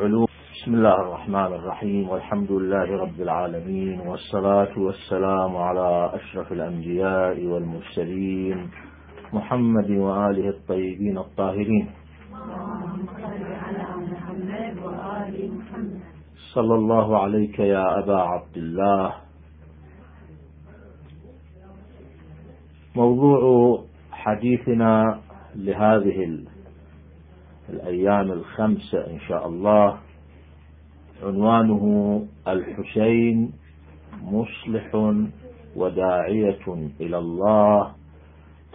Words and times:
علوم 0.00 0.26
بسم 0.56 0.74
الله 0.74 0.94
الرحمن 0.94 1.52
الرحيم. 1.60 2.08
والحمد 2.08 2.52
لله 2.52 2.96
رب 2.96 3.20
العالمين. 3.20 4.00
والصلاة 4.00 4.78
والسلام 4.78 5.56
على 5.56 6.10
أشرف 6.14 6.52
الأنبياء 6.52 7.44
والمرسلين 7.44 8.70
محمد 9.32 9.90
وآله 9.90 10.48
الطيبين 10.48 11.18
الطاهرين. 11.18 11.90
صلى 16.54 16.74
الله 16.74 17.18
عليك 17.18 17.58
يا 17.58 17.98
أبا 17.98 18.20
عبد 18.20 18.56
الله. 18.56 19.14
موضوع 22.96 23.40
حديثنا 24.12 25.20
لهذه 25.56 26.24
الأيام 27.70 28.32
الخمسة 28.32 29.06
إن 29.10 29.20
شاء 29.28 29.46
الله. 29.48 29.98
عنوانه 31.22 31.84
الحسين 32.48 33.52
مصلح 34.22 34.94
وداعية 35.76 36.66
إلى 37.00 37.18
الله 37.18 37.92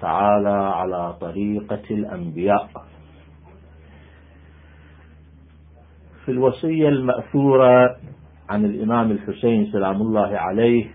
تعالى 0.01 0.49
على 0.49 1.13
طريقة 1.21 1.81
الأنبياء. 1.91 2.69
في 6.25 6.31
الوصية 6.31 6.89
المأثورة 6.89 7.97
عن 8.49 8.65
الإمام 8.65 9.11
الحسين 9.11 9.71
سلام 9.71 10.01
الله 10.01 10.37
عليه 10.37 10.91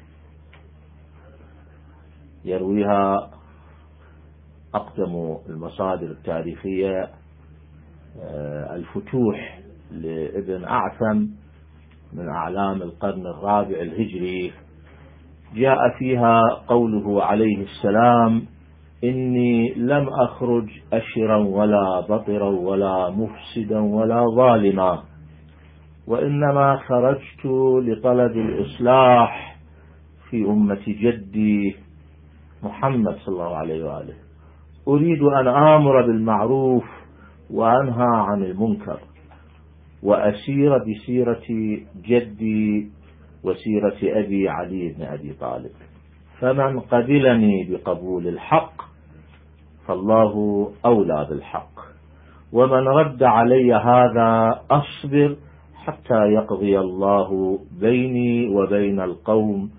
يرويها 2.45 3.31
أقدم 4.75 5.37
المصادر 5.49 6.07
التاريخية 6.07 7.11
الفتوح 8.75 9.59
لابن 9.91 10.65
أعثم 10.65 11.27
من 12.13 12.29
أعلام 12.29 12.83
القرن 12.83 13.27
الرابع 13.27 13.81
الهجري. 13.81 14.53
جاء 15.55 15.79
فيها 15.99 16.41
قوله 16.69 17.25
عليه 17.25 17.63
السلام 17.63 18.43
إني 19.05 19.75
لم 19.75 20.09
أخرج 20.09 20.69
أشرا 20.93 21.37
ولا 21.37 22.01
بطرا 22.01 22.49
ولا 22.49 23.11
مفسدا 23.11 23.81
ولا 23.81 24.25
ظالما 24.37 25.03
وإنما 26.07 26.77
خرجت 26.77 27.47
لطلب 27.85 28.37
الإصلاح 28.37 29.57
في 30.31 30.45
أمة 30.45 30.83
جدي 30.87 31.77
محمد 32.63 33.15
صلى 33.17 33.35
الله 33.35 33.57
عليه 33.57 33.85
وآله. 33.85 34.15
أريد 34.89 35.23
أن 35.23 35.49
آمر 35.49 36.07
بالمعروف 36.07 36.85
وأنهى 37.53 38.07
عن 38.09 38.43
المنكر 38.43 39.01
وأسير 40.03 40.79
بسيرة 40.79 41.47
جدي 42.05 42.91
وسيرة 43.45 43.99
أبي 44.03 44.49
علي 44.49 44.89
بن 44.89 45.03
أبي 45.03 45.33
طالب. 45.33 45.71
فمن 46.41 46.81
قبلني 46.81 47.69
بقبول 47.71 48.29
الحق 48.29 48.83
فالله 49.87 50.35
أولى 50.85 51.27
بالحق. 51.31 51.81
ومن 52.53 52.89
رد 52.89 53.23
علي 53.23 53.75
هذا 53.75 54.61
أصبر 54.71 55.37
حتى 55.75 56.27
يقضي 56.33 56.79
الله 56.79 57.59
بيني 57.81 58.49
وبين 58.49 59.01
القوم 59.01 59.71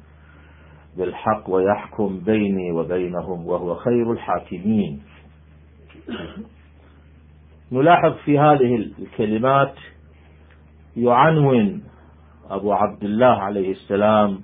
بالحق 0.98 1.50
ويحكم 1.50 2.20
بيني 2.20 2.72
وبينهم 2.72 3.48
وهو 3.48 3.76
خير 3.76 4.12
الحاكمين. 4.12 5.02
نلاحظ 7.72 8.14
في 8.26 8.40
هذه 8.40 8.76
الكلمات 8.76 9.74
يعنون 10.98 11.84
أبو 12.50 12.74
عبد 12.74 13.04
الله 13.04 13.26
عليه 13.26 13.72
السلام 13.72 14.40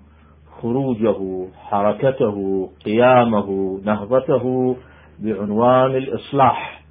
خروجه 0.62 1.48
حركته 1.56 2.70
قيامه 2.86 3.80
نهضته 3.86 4.76
بعنوان 5.20 5.96
الإصلاح. 5.96 6.84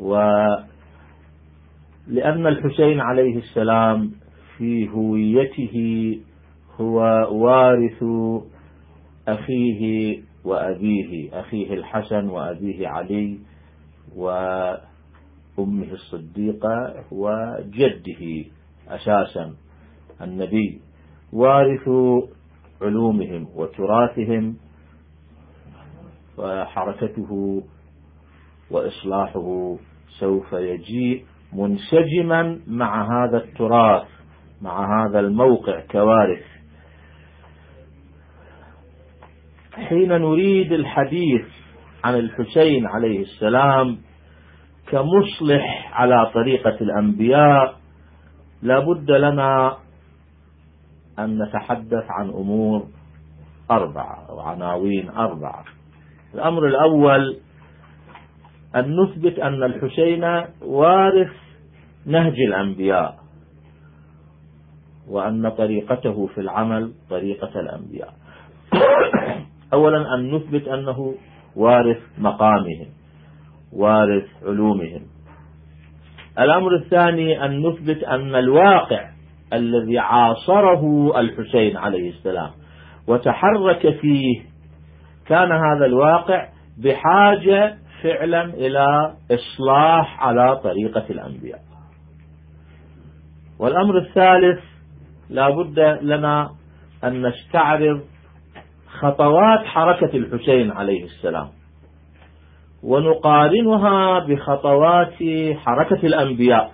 ولأن 0.00 0.66
الحسين 2.46 3.00
عليه 3.00 3.36
السلام 3.38 4.10
في 4.58 4.88
هويته 4.88 5.76
هو 6.80 6.98
وارث 7.32 8.04
أخيه 9.28 10.20
وأبيه 10.44 11.40
أخيه 11.40 11.74
الحسن 11.74 12.28
وأبيه 12.28 12.88
علي. 12.88 13.38
وأمه 14.16 15.92
الصديقة 15.92 17.04
وجده 17.12 18.44
أساسا 18.88 19.54
النبي. 20.22 20.80
وارث 21.32 21.88
علومهم 22.82 23.48
وتراثهم 23.54 24.56
وحركته 26.38 27.62
وإصلاحه 28.70 29.76
سوف 30.18 30.52
يجيء 30.52 31.24
منسجما 31.52 32.60
مع 32.66 33.24
هذا 33.24 33.44
التراث 33.44 34.08
مع 34.62 35.06
هذا 35.06 35.20
الموقع 35.20 35.80
كوارث. 35.90 36.44
حين 39.72 40.08
نريد 40.08 40.72
الحديث 40.72 41.59
عن 42.04 42.14
الحسين 42.14 42.86
عليه 42.86 43.22
السلام 43.22 43.98
كمصلح 44.88 45.90
على 45.92 46.30
طريقة 46.34 46.76
الأنبياء 46.80 47.74
لابد 48.62 49.10
لنا 49.10 49.76
أن 51.18 51.42
نتحدث 51.42 52.04
عن 52.10 52.28
أمور 52.28 52.86
أربعة 53.70 54.26
أو 54.28 54.40
عناوين 54.40 55.10
أربعة. 55.10 55.64
الأمر 56.34 56.66
الأول 56.66 57.36
أن 58.76 58.96
نثبت 59.00 59.38
أن 59.38 59.62
الحسين 59.62 60.24
وارث 60.62 61.32
نهج 62.06 62.34
الأنبياء 62.48 63.20
وأن 65.08 65.48
طريقته 65.48 66.26
في 66.26 66.40
العمل 66.40 66.92
طريقة 67.10 67.60
الأنبياء. 67.60 68.14
أولا 69.72 70.14
أن 70.14 70.34
نثبت 70.34 70.68
أنه 70.68 71.14
وارث 71.56 71.98
مقامهم 72.18 72.86
وارث 73.72 74.24
علومهم. 74.42 75.02
الأمر 76.38 76.76
الثاني 76.76 77.44
أن 77.44 77.66
نثبت 77.66 78.04
أن 78.04 78.34
الواقع 78.34 79.10
الذي 79.52 79.98
عاصره 79.98 81.12
الحسين 81.20 81.76
عليه 81.76 82.10
السلام 82.10 82.50
وتحرك 83.08 84.00
فيه 84.00 84.42
كان 85.26 85.52
هذا 85.52 85.86
الواقع 85.86 86.48
بحاجة 86.78 87.78
فعلا 88.02 88.44
إلى 88.44 89.14
إصلاح 89.30 90.22
على 90.22 90.56
طريقة 90.56 91.04
الأنبياء. 91.10 91.60
والأمر 93.58 93.98
الثالث 93.98 94.64
لا 95.30 95.50
بد 95.50 95.78
لنا 96.02 96.50
أن 97.04 97.26
نستعرض 97.26 98.00
خطوات 99.00 99.64
حركة 99.64 100.16
الحسين 100.16 100.70
عليه 100.70 101.04
السلام. 101.04 101.48
ونقارنها 102.82 104.18
بخطوات 104.18 105.14
حركة 105.56 106.06
الأنبياء. 106.06 106.72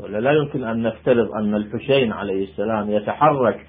ولا 0.00 0.18
لا 0.18 0.32
يمكن 0.32 0.64
أن 0.64 0.82
نفترض 0.82 1.32
أن 1.32 1.54
الحسين 1.54 2.12
عليه 2.12 2.44
السلام 2.44 2.90
يتحرك 2.90 3.66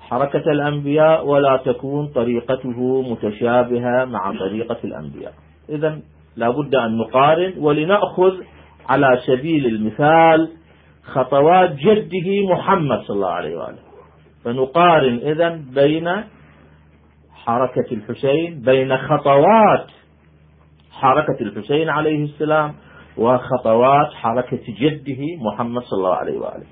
حركة 0.00 0.50
الأنبياء 0.50 1.26
ولا 1.26 1.56
تكون 1.56 2.06
طريقته 2.06 3.02
متشابهة 3.02 4.04
مع 4.04 4.32
طريقة 4.38 4.78
الأنبياء. 4.84 5.32
إذا 5.68 6.00
لابد 6.36 6.74
أن 6.74 6.98
نقارن 6.98 7.54
ولنأخذ 7.58 8.32
على 8.88 9.20
سبيل 9.26 9.66
المثال 9.66 10.50
خطوات 11.02 11.74
جده 11.74 12.54
محمد 12.54 13.00
صلى 13.00 13.16
الله 13.16 13.30
عليه 13.30 13.56
وآله. 13.56 13.91
فنقارن 14.44 15.18
إذا 15.18 15.48
بين 15.74 16.24
حركة 17.34 17.92
الحسين 17.92 18.60
بين 18.60 18.96
خطوات 18.96 19.86
حركة 20.92 21.40
الحسين 21.40 21.88
عليه 21.88 22.24
السلام 22.24 22.74
وخطوات 23.16 24.12
حركة 24.14 24.60
جده 24.80 25.36
محمد 25.40 25.82
صلى 25.82 25.96
الله 25.96 26.14
عليه 26.14 26.38
وآله. 26.38 26.66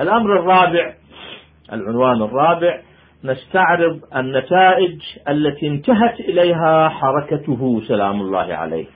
الأمر 0.00 0.40
الرابع 0.40 0.94
العنوان 1.72 2.22
الرابع 2.22 2.80
نستعرض 3.24 4.00
النتائج 4.16 4.98
التي 5.28 5.66
انتهت 5.68 6.20
إليها 6.20 6.88
حركته 6.88 7.82
سلام 7.88 8.20
الله 8.20 8.54
عليه. 8.54 8.86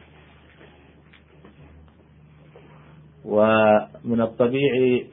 ومن 3.25 4.21
الطبيعي 4.21 5.07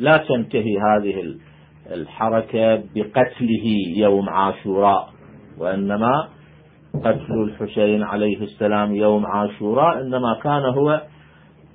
لا 0.00 0.16
تنتهي 0.16 0.78
هذه 0.78 1.34
الحركة 1.92 2.82
بقتله 2.94 3.64
يوم 3.96 4.28
عاشوراء 4.28 5.08
وإنما 5.58 6.28
قتل 6.94 7.42
الحسين 7.48 8.02
عليه 8.02 8.42
السلام 8.42 8.94
يوم 8.94 9.26
عاشوراء 9.26 10.00
إنما 10.00 10.38
كان 10.42 10.64
هو 10.64 11.02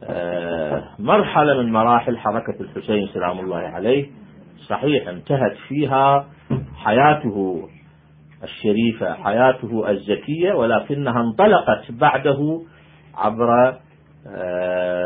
آه، 0.04 0.84
مرحلة 1.00 1.62
من 1.62 1.72
مراحل 1.72 2.18
حركة 2.18 2.62
الحسين 2.62 3.08
سلام 3.14 3.40
الله 3.40 3.58
عليه. 3.58 4.10
صحيح 4.68 5.08
انتهت 5.08 5.56
فيها 5.68 6.28
حياته 6.76 7.68
الشريفة 8.44 9.14
حياته 9.14 9.90
الزكية 9.92 10.54
ولكنها 10.54 11.22
انطلقت 11.22 11.92
بعده 11.92 12.62
عبر 13.16 13.74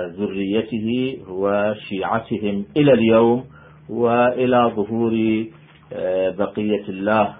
ذريته 0.08 1.18
وشيعتهم 1.30 2.66
إلى 2.78 2.94
اليوم 2.94 3.44
وإلى 3.90 4.72
ظهور 4.76 5.46
آه، 5.94 6.30
بقية 6.30 6.90
الله 6.90 7.36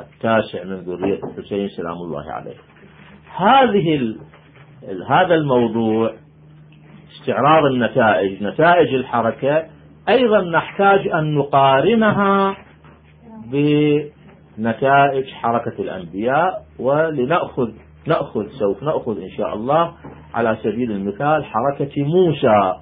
التاسع 0.00 0.64
من 0.64 0.76
ذرية 0.76 1.20
الحسين 1.24 1.68
سلام 1.68 1.96
الله 1.96 2.32
عليه. 2.32 2.56
هذه 3.36 4.14
هذا 5.08 5.34
الموضوع 5.34 6.14
استعراض 7.20 7.64
النتائج 7.64 8.42
نتائج 8.42 8.94
الحركة 8.94 9.66
أيضا 10.08 10.40
نحتاج 10.40 11.08
أن 11.08 11.34
نقارنها 11.34 12.56
بنتائج 13.52 15.26
حركة 15.32 15.82
الأنبياء 15.82 16.62
ولنأخذ 16.78 17.70
نأخذ 18.08 18.46
سوف 18.48 18.82
نأخذ 18.82 19.20
إن 19.22 19.30
شاء 19.36 19.54
الله 19.54 19.92
على 20.34 20.56
سبيل 20.62 20.90
المثال 20.92 21.44
حركة 21.44 22.02
موسى 22.04 22.74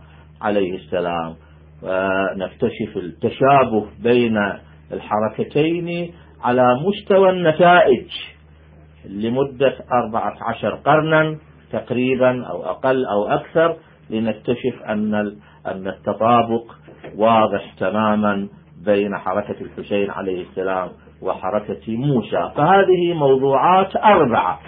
عليه 0.43 0.75
السلام. 0.77 1.35
ونكتشف 1.83 2.97
التشابه 2.97 3.87
بين 4.03 4.37
الحركتين 4.93 6.13
على 6.43 6.81
مستوى 6.89 7.31
النتائج 7.31 8.07
لمدة 9.09 9.75
أربعة 9.93 10.35
عشر 10.43 10.75
قرنا 10.75 11.39
تقريبا 11.73 12.45
أو 12.47 12.65
أقل 12.65 13.05
أو 13.07 13.27
أكثر 13.29 13.77
لنكتشف 14.11 14.83
أن 14.89 15.15
أن 15.67 15.89
التطابق 15.89 16.65
واضح 17.17 17.75
تماما 17.79 18.49
بين 18.85 19.17
حركة 19.17 19.57
الحسين 19.61 20.11
عليه 20.11 20.43
السلام 20.43 20.89
وحركة 21.23 21.97
موسى. 21.97 22.51
فهذه 22.57 23.15
موضوعات 23.15 23.97
أربعة. 23.97 24.61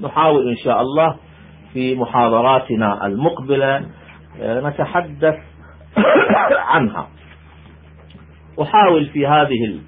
نحاول 0.00 0.48
إن 0.48 0.56
شاء 0.56 0.80
الله 0.80 1.16
في 1.72 1.94
محاضراتنا 1.94 3.06
المقبلة 3.06 3.86
آه، 4.40 4.60
نتحدث 4.60 5.34
عنها. 6.72 7.08
أحاول 8.62 9.06
في 9.06 9.26
هذه 9.26 9.80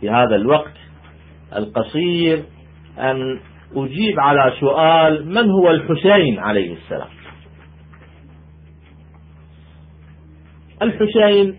في 0.00 0.10
هذا 0.10 0.36
الوقت 0.36 0.76
القصير 1.56 2.44
أن 2.98 3.40
أجيب 3.76 4.20
على 4.20 4.52
سؤال 4.60 5.26
من 5.26 5.50
هو 5.50 5.70
الحسين 5.70 6.38
عليه 6.38 6.72
السلام؟ 6.72 7.08
الحسين 10.82 11.58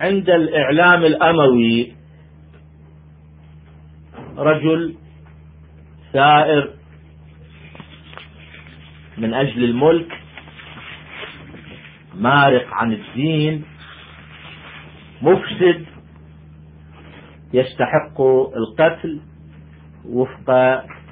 عند 0.00 0.30
الإعلام 0.30 1.04
الأموي 1.04 1.92
رجل 4.36 4.94
ثائر 6.12 6.70
من 9.18 9.34
أجل 9.34 9.64
الملك 9.64 10.20
مارق 12.14 12.66
عن 12.72 12.92
الدين 12.92 13.64
مفسد 15.22 15.86
يستحق 17.52 18.20
القتل 18.56 19.20
وفق 20.08 20.50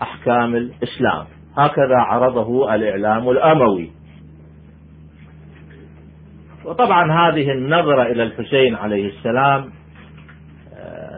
أحكام 0.03 0.57
الإسلام. 0.57 1.27
هكذا 1.57 1.97
عرضه 1.97 2.75
الإعلام 2.75 3.31
الأموي. 3.31 3.91
وطبعا 6.65 7.13
هذه 7.13 7.51
النظرة 7.53 8.03
إلى 8.03 8.23
الحسين 8.23 8.75
عليه 8.75 9.07
السلام 9.07 9.71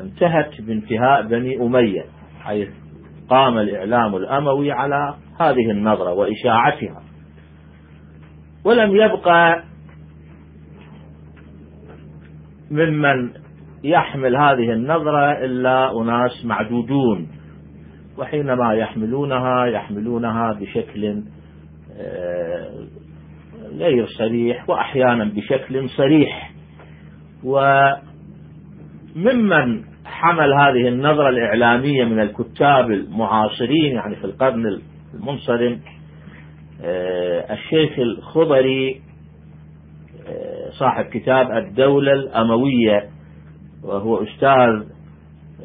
انتهت 0.04 0.60
بانتهاء 0.60 1.26
بني 1.26 1.56
أمية 1.56 2.04
حيث 2.40 2.68
قام 3.28 3.58
الإعلام 3.58 4.16
الأموي 4.16 4.72
على 4.72 5.14
هذه 5.40 5.70
النظرة 5.70 6.12
وإشاعتها. 6.12 7.02
ولم 8.64 8.96
يبقى 8.96 9.64
ممن 12.70 13.30
يحمل 13.84 14.36
هذه 14.36 14.72
النظرة 14.72 15.32
إلا 15.44 16.00
أناس 16.02 16.44
معدودون 16.44 17.28
وحينما 18.18 18.74
يحملونها 18.74 19.66
يحملونها 19.66 20.52
بشكل 20.52 21.22
آه، 21.96 22.86
غير 23.72 24.06
صريح 24.18 24.70
وأحيانا 24.70 25.24
بشكل 25.24 25.88
صريح. 25.88 26.50
وممن 29.14 29.84
حمل 30.14 30.52
هذه 30.54 30.88
النظرة 30.88 31.28
الإعلامية 31.28 32.04
من 32.04 32.20
الكتاب 32.20 32.90
المعاصرين 32.90 33.94
يعني 33.94 34.16
في 34.16 34.24
القرن 34.24 34.80
المنصرم 35.14 35.80
آه، 36.84 37.52
الشيخ 37.52 37.98
الخضري 37.98 39.00
آه، 40.28 40.70
صاحب 40.70 41.04
كتاب 41.04 41.50
الدولة 41.50 42.12
الأموية 42.12 43.08
وهو 43.84 44.22
أستاذ 44.22 44.94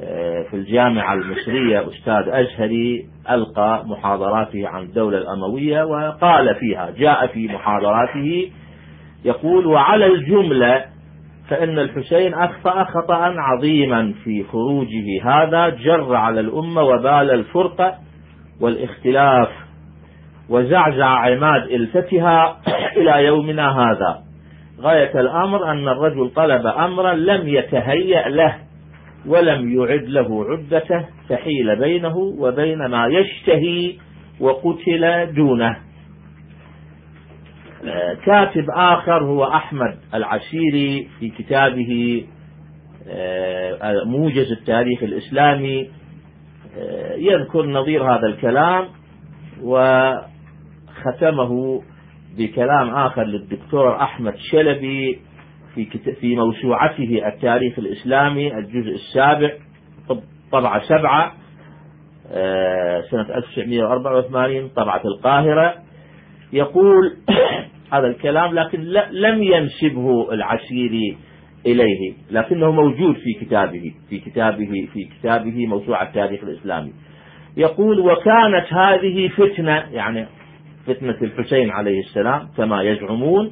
آه، 0.01 0.43
في 0.43 0.55
الجامعة 0.55 1.13
المصرية 1.13 1.87
أستاذ 1.87 2.29
أزهري 2.33 3.05
ألقى 3.29 3.83
محاضراته 3.87 4.67
عن 4.67 4.81
الدولة 4.83 5.17
الأموية 5.17 5.83
وقال 5.83 6.55
فيها 6.55 6.91
جاء 6.97 7.27
في 7.27 7.47
محاضراته 7.47 8.51
يقول 9.25 9.65
وعلى 9.67 10.05
الجملة 10.05 10.85
فإن 11.49 11.79
الحسين 11.79 12.33
أخطأ 12.33 12.83
خطأ 12.83 13.33
عظيما 13.37 14.13
في 14.23 14.43
خروجه 14.43 15.23
هذا 15.23 15.69
جر 15.69 16.15
على 16.15 16.39
الأمة 16.39 16.81
وبال 16.81 17.31
الفرقة 17.31 17.95
والاختلاف 18.61 19.49
وزعزع 20.49 21.05
عماد 21.05 21.63
إلفتها 21.63 22.57
إلى 22.97 23.25
يومنا 23.25 23.69
هذا. 23.71 24.19
غاية 24.81 25.19
الأمر 25.19 25.71
أن 25.71 25.87
الرجل 25.87 26.29
طلب 26.29 26.65
أمرا 26.65 27.13
لم 27.13 27.47
يتهيأ 27.47 28.29
له 28.29 28.55
ولم 29.27 29.79
يعد 29.79 30.03
له 30.03 30.45
عدته 30.49 31.05
فحيل 31.29 31.79
بينه 31.79 32.17
وبين 32.17 32.85
ما 32.85 33.07
يشتهي 33.07 33.93
وقتل 34.39 35.33
دونه. 35.33 35.88
كاتب 38.25 38.65
آخر 38.69 39.23
هو 39.23 39.43
أحمد 39.43 39.97
العشيري 40.13 41.07
في 41.19 41.29
كتابه 41.29 42.23
آه، 43.07 44.03
موجز 44.05 44.51
التاريخ 44.51 45.03
الإسلامي. 45.03 45.89
آه، 46.77 47.13
يذكر 47.15 47.65
نظير 47.65 48.03
هذا 48.03 48.27
الكلام 48.27 48.85
وختمه 49.61 50.21
بكلام 52.37 52.89
آخر 52.89 53.23
للدكتور 53.23 53.95
أحمد 54.01 54.35
شلبي 54.51 55.19
في 55.75 55.85
في 56.21 56.35
موسوعته 56.35 57.27
التاريخ 57.27 57.79
الإسلامي 57.79 58.57
الجزء 58.57 58.91
السابع 58.91 59.51
طبعة 60.51 60.81
سبعة 60.81 61.33
آه، 62.31 63.01
سنة 63.01 63.35
1984 63.35 64.69
طبعة 64.69 65.01
القاهرة. 65.05 65.75
يقول 66.53 67.17
هذا 67.93 68.07
الكلام 68.07 68.53
لكن 68.53 68.79
لم 69.11 69.43
ينسبه 69.43 70.33
العشيري 70.33 71.17
إليه 71.65 72.13
لكنه 72.31 72.71
موجود 72.71 73.15
في 73.15 73.45
كتابه 73.45 73.93
في 74.09 74.19
كتابه 74.19 74.87
في 74.93 75.03
كتابه 75.05 75.67
موسوعة 75.67 76.03
التاريخ 76.03 76.43
الإسلامي. 76.43 76.93
يقول 77.57 77.99
وكانت 77.99 78.73
هذه 78.73 79.27
فتنة 79.27 79.75
يعني 79.91 80.25
فتنة 80.87 81.17
الحسين 81.21 81.69
عليه 81.71 81.99
السلام 81.99 82.47
كما 82.57 82.81
يزعمون. 82.83 83.51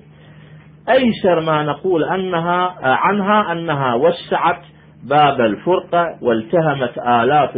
أيسر 0.90 1.40
ما 1.42 1.64
نقول 1.64 2.04
أنها 2.04 2.76
عنها 2.82 3.52
أنها 3.52 3.96
وسعت 3.96 4.62
باب 5.04 5.42
الفرقة 5.42 6.06
والتهمت 6.22 6.98
آلاف 6.98 7.58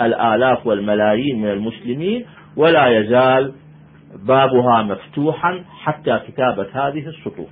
الآلاف 0.00 0.66
والملايين 0.66 1.42
من 1.42 1.50
المسلمين 1.50 2.24
ولا 2.56 2.86
يزال 2.98 3.52
بابها 4.26 4.82
مفتوحا 4.82 5.64
حتى 5.82 6.20
كتابة 6.28 6.66
هذه 6.72 7.06
السطور 7.06 7.46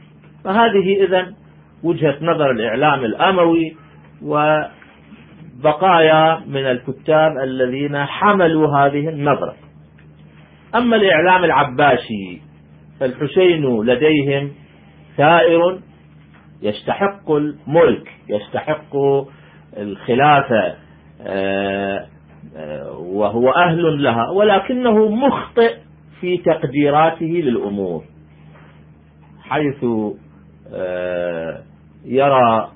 فهذه 0.44 1.04
إذا 1.04 1.32
وجهة 1.84 2.16
نظر 2.22 2.50
الإعلام 2.50 3.04
الأموي 3.04 3.76
وبقايا 5.62 6.42
من 6.46 6.66
الكتاب 6.66 7.38
الذين 7.44 8.04
حملوا 8.04 8.76
هذه 8.76 9.08
النظرة. 9.08 9.54
أما 10.74 10.96
الإعلام 10.96 11.44
العباسي 11.44 12.42
فالحسين 13.00 13.82
لديهم 13.82 14.52
ثائر 15.16 15.78
يستحق 16.62 17.30
الملك 17.30 18.08
يستحق 18.28 18.96
الخلافة 19.76 20.74
وهو 22.98 23.50
أهل 23.50 24.02
لها 24.02 24.30
ولكنه 24.30 25.08
مخطئ 25.08 25.74
في 26.20 26.38
تقديراته 26.38 27.26
للأمور 27.26 28.04
حيث 29.42 29.84
يرى 32.04 32.68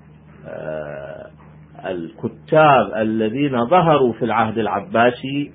الكتاب 1.87 2.92
الذين 2.96 3.66
ظهروا 3.66 4.12
في 4.12 4.25
العهد 4.25 4.58
العباسي 4.58 5.52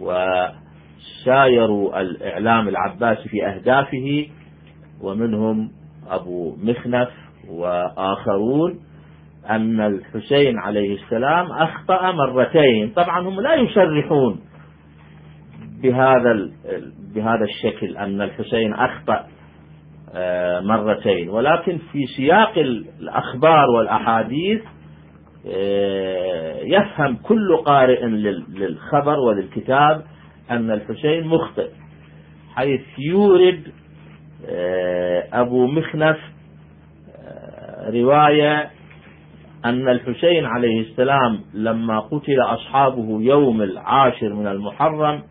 وسايروا 0.00 2.00
الإعلام 2.00 2.68
العباسي 2.68 3.28
في 3.28 3.46
أهدافه 3.46 4.26
ومنهم 5.02 5.70
أبو 6.08 6.56
مخنف 6.56 7.08
وآخرون 7.48 8.80
أن 9.50 9.80
الحسين 9.80 10.58
عليه 10.58 10.94
السلام 10.94 11.52
أخطأ 11.52 12.12
مرتين. 12.12 12.92
طبعا 12.96 13.20
هم 13.20 13.40
لا 13.40 13.54
يصرحون 13.54 14.40
بهذا 15.82 16.50
بهذا 17.14 17.44
الشكل 17.44 17.96
أن 17.96 18.22
الحسين 18.22 18.74
أخطأ 18.74 19.26
آه، 20.14 20.60
مرتين. 20.60 21.28
ولكن 21.28 21.78
في 21.92 22.06
سياق 22.16 22.58
الأخبار 23.00 23.70
والأحاديث 23.70 24.60
آه، 25.46 26.60
يفهم 26.62 27.16
كل 27.16 27.56
قارئ 27.56 28.04
للخبر 28.06 29.18
وللكتاب 29.18 30.02
أن 30.50 30.70
الحسين 30.70 31.26
مخطئ 31.26 31.68
حيث 32.54 32.80
يورد 32.98 33.62
آه، 34.48 35.28
أبو 35.32 35.66
مخنف 35.66 36.18
رواية 37.88 38.70
أن 39.64 39.88
الحسين 39.88 40.44
عليه 40.44 40.80
السلام 40.80 41.40
لما 41.54 42.00
قتل 42.00 42.40
أصحابه 42.40 43.22
يوم 43.22 43.62
العاشر 43.62 44.34
من 44.34 44.46
المحرم 44.46 45.22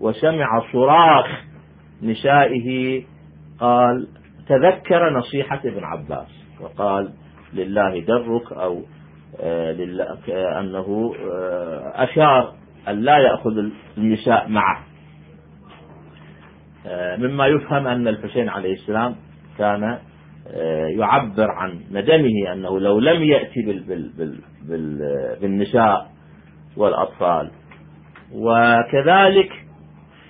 وسمع 0.00 0.72
صراخ 0.72 1.26
نسائه 2.02 3.02
قال 3.60 4.08
تذكر 4.48 5.10
نصيحة 5.18 5.60
ابن 5.64 5.84
عباس 5.84 6.28
وقال 6.60 7.12
لله 7.54 8.00
درك 8.00 8.52
أو 8.52 8.82
آه، 9.40 10.60
أنه 10.60 11.14
آه، 11.32 11.92
أشار 12.04 12.54
أن 12.88 13.00
لا 13.00 13.18
يأخذ 13.18 13.50
النساء 13.98 14.48
معه. 14.48 14.84
آه، 16.86 17.16
مما 17.16 17.46
يفهم 17.46 17.86
أن 17.86 18.08
الحسين 18.08 18.48
عليه 18.48 18.72
السلام 18.72 19.16
كان 19.58 19.98
يعبر 20.98 21.50
عن 21.50 21.80
ندمه 21.90 22.52
أنه 22.52 22.80
لو 22.80 22.98
لم 22.98 23.22
يأتي 23.22 23.84
بالنساء 25.40 26.10
والأطفال. 26.76 27.50
وكذلك 28.32 29.52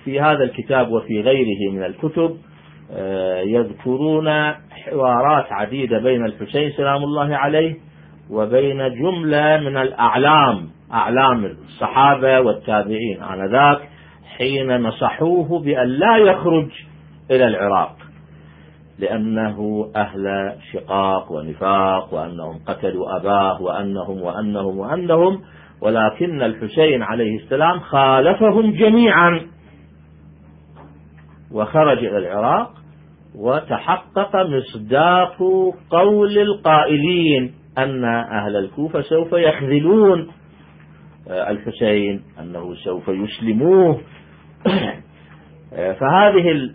في 0.05 0.21
هذا 0.21 0.43
الكتاب 0.43 0.91
وفي 0.91 1.21
غيره 1.21 1.71
من 1.71 1.83
الكتب 1.83 2.37
آه، 2.93 3.41
يذكرون 3.41 4.29
حوارات 4.71 5.51
عديدة 5.51 5.99
بين 5.99 6.25
الحسين 6.25 6.71
سلام 6.71 7.03
الله 7.03 7.35
عليه 7.35 7.75
وبين 8.29 8.77
جملة 8.77 9.57
من 9.57 9.77
الأعلام 9.77 10.69
أعلام 10.93 11.45
الصحابة 11.45 12.39
والتابعين 12.39 13.23
آنذاك 13.23 13.79
حين 14.37 14.81
نصحوه 14.81 15.59
بأن 15.59 15.87
لا 15.87 16.17
يخرج 16.17 16.69
إلى 17.31 17.47
العراق 17.47 17.95
لأنه 18.99 19.89
أهل 19.95 20.53
شقاق 20.73 21.31
ونفاق 21.31 22.13
وأنهم 22.13 22.59
قتلوا 22.67 23.17
أباه 23.17 23.61
وأنهم 23.61 24.21
وأنهم 24.21 24.77
وأنهم 24.77 25.41
ولكن 25.81 26.41
الحسين 26.41 27.03
عليه 27.03 27.37
السلام 27.37 27.79
خالفهم 27.79 28.71
جميعا. 28.71 29.41
وخرج 31.53 31.97
إلى 31.97 32.17
العراق 32.17 32.71
وتحقق 33.35 34.35
مصداق 34.35 35.37
قول 35.89 36.37
القائلين 36.37 37.53
أن 37.77 38.05
أهل 38.05 38.55
الكوفة 38.55 39.01
سوف 39.01 39.33
يخذلون 39.33 40.27
الحسين 41.29 42.21
أنه 42.39 42.75
سوف 42.75 43.07
يسلموه. 43.07 44.01
فهذه 45.99 46.69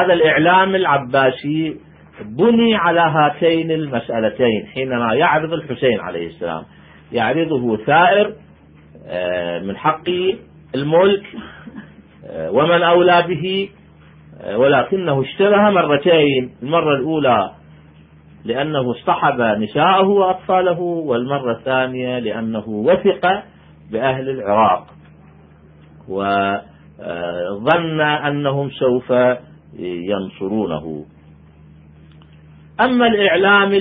هذا 0.00 0.12
الإعلام 0.12 0.74
العباسي 0.74 1.76
بني 2.24 2.74
على 2.74 3.00
هاتين 3.00 3.70
المسألتين 3.70 4.66
حينما 4.74 5.14
يعرض 5.14 5.52
الحسين 5.52 6.00
عليه 6.00 6.26
السلام. 6.26 6.64
يعرضه 7.12 7.76
ثائر 7.76 8.34
آه، 9.06 9.58
من 9.58 9.76
حق 9.76 10.08
الملك 10.74 11.22
آه، 12.26 12.50
ومن 12.50 12.82
أولى 12.82 13.24
به 13.28 13.68
آه، 13.72 13.77
ولكنه 14.46 15.22
اشتبه 15.22 15.70
مرتين 15.70 16.54
المرة 16.62 16.94
الأولى 16.96 17.50
لأنه 18.44 18.90
اصطحب 18.90 19.40
نساءه 19.40 20.08
وأطفاله 20.08 20.80
والمرة 20.80 21.52
الثانية 21.52 22.18
لأنه 22.18 22.68
وثق 22.68 23.42
بأهل 23.92 24.30
العراق. 24.30 24.86
وظن 26.08 28.00
أنهم 28.00 28.70
سوف 28.70 29.12
ينصرونه. 29.78 31.04
أما 32.80 33.06
الإعلام 33.06 33.72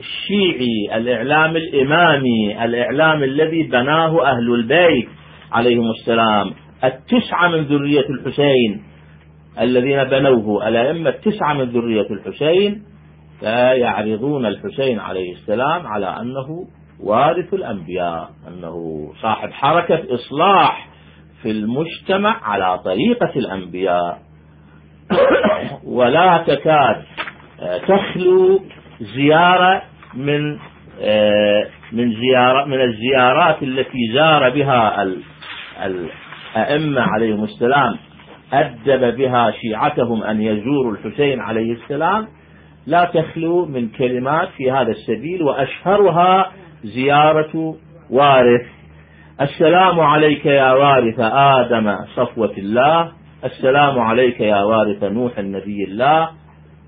الشيعي 0.00 0.96
الإعلام 0.96 1.56
الإمامي 1.56 2.64
الإعلام 2.64 3.22
الذي 3.22 3.62
بناه 3.62 4.26
أهل 4.26 4.54
البيت 4.54 5.08
عليهم 5.52 5.90
السلام 5.90 6.50
التسعة 6.84 7.48
من 7.48 7.62
ذرية 7.64 8.06
الحسين 8.10 8.82
الذين 9.60 10.04
بنوه 10.04 10.68
الأئمة 10.68 11.10
التسعة 11.10 11.54
من 11.54 11.64
ذرية 11.64 12.06
الحسين 12.10 12.82
فيعرضون 13.40 14.46
الحسين 14.46 14.98
عليه 14.98 15.32
السلام 15.32 15.86
على 15.86 16.06
أنه 16.06 16.66
وارث 17.00 17.54
الأنبياء 17.54 18.30
أنه 18.48 19.08
صاحب 19.22 19.50
حركة 19.50 20.14
إصلاح 20.14 20.88
في 21.42 21.50
المجتمع 21.50 22.40
على 22.42 22.78
طريقة 22.78 23.32
الأنبياء. 23.36 24.18
ولا 25.98 26.44
تكاد 26.46 27.02
تخلو 27.88 28.60
زيارة 29.00 29.82
من 30.14 30.58
من 31.92 32.14
زيارة 32.20 32.64
من 32.64 32.80
الزيارات 32.80 33.62
التي 33.62 34.12
زار 34.14 34.50
بها 34.50 35.06
الأئمة 35.84 37.00
عليهم 37.00 37.44
السلام 37.44 37.96
أدب 38.52 39.16
بها 39.16 39.50
شيعتهم 39.50 40.22
أن 40.22 40.40
يزوروا 40.40 40.92
الحسين 40.92 41.40
عليه 41.40 41.72
السلام. 41.72 42.26
لا 42.86 43.04
تخلو 43.04 43.66
من 43.66 43.88
كلمات 43.88 44.48
في 44.56 44.70
هذا 44.70 44.90
السبيل 44.90 45.42
وأشهرها 45.42 46.50
زيارة 46.84 47.76
وارث. 48.10 48.66
السلام 49.40 50.00
عليك 50.00 50.46
يا 50.46 50.72
وارث 50.72 51.20
آدم 51.20 51.94
صفوة 52.16 52.52
الله. 52.58 53.12
السلام 53.44 53.98
عليك 53.98 54.40
يا 54.40 54.62
وارث 54.62 55.04
نوح 55.04 55.38
النبي 55.38 55.84
الله. 55.84 56.28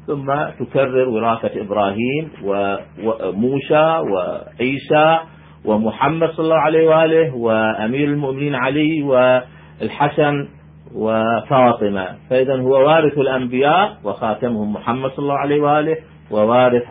ثم 0.06 0.26
تكرر 0.60 1.08
وراثة 1.08 1.60
إبراهيم 1.60 2.30
وموسى 2.44 4.02
وعيسى 4.12 5.18
ومحمد 5.64 6.30
صلى 6.30 6.44
الله 6.44 6.60
عليه 6.60 6.88
وآله 6.88 7.36
وأمير 7.36 8.08
المؤمنين 8.08 8.54
علي 8.54 9.02
والحسن 9.02 10.48
وفاطمة. 10.94 12.06
فإذا 12.30 12.60
هو 12.60 12.86
وارث 12.86 13.18
الأنبياء 13.18 13.96
وخاتمهم 14.04 14.72
محمد 14.72 15.10
صلى 15.10 15.22
الله 15.22 15.38
عليه 15.38 15.62
وآله 15.62 15.96
ووارث 16.30 16.82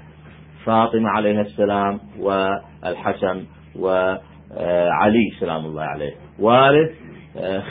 فاطمة 0.66 1.10
عليه 1.10 1.42
السلام 1.42 2.00
والحسن 2.20 3.44
وعلي 3.80 5.30
سلام 5.40 5.66
الله 5.66 5.84
عليه. 5.84 6.12
وارث 6.40 6.90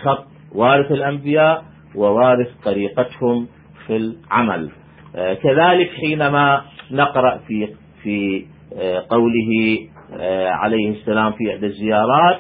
خط 0.03 0.27
وارث 0.55 0.93
الأنبياء 0.93 1.63
ووارث 1.95 2.49
طريقتهم 2.65 3.47
في 3.87 3.97
العمل. 3.97 4.71
كذلك 5.15 5.91
حينما 6.01 6.63
نقرأ 6.91 7.39
في 7.39 7.69
في 8.03 8.47
قوله 9.11 9.79
عليه 10.47 10.91
السلام 10.91 11.33
في 11.33 11.55
إحدى 11.55 11.67
الزيارات 11.67 12.39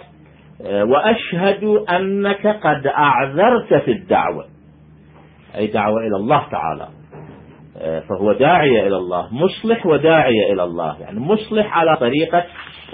وأشهد 0.64 1.64
أنك 1.90 2.46
قد 2.46 2.86
أعذرت 2.86 3.74
في 3.74 3.90
الدعوة. 3.90 4.44
أي 5.56 5.66
دعوة 5.66 6.00
إلى 6.00 6.16
الله 6.16 6.42
تعالى. 6.50 6.88
فهو 8.08 8.32
داعية 8.32 8.86
إلى 8.86 8.96
الله 8.96 9.28
مصلح 9.34 9.86
وداعية 9.86 10.52
إلى 10.52 10.64
الله. 10.64 10.96
يعني 11.00 11.20
مصلح 11.20 11.78
على 11.78 11.96
طريقة 11.96 12.44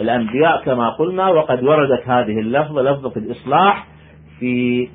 الأنبياء 0.00 0.64
كما 0.64 0.90
قلنا 0.90 1.28
وقد 1.28 1.62
وردت 1.64 2.08
هذه 2.08 2.38
اللفظة 2.40 2.82
لفظة 2.82 3.12
الإصلاح 3.16 3.86
في 4.40 4.88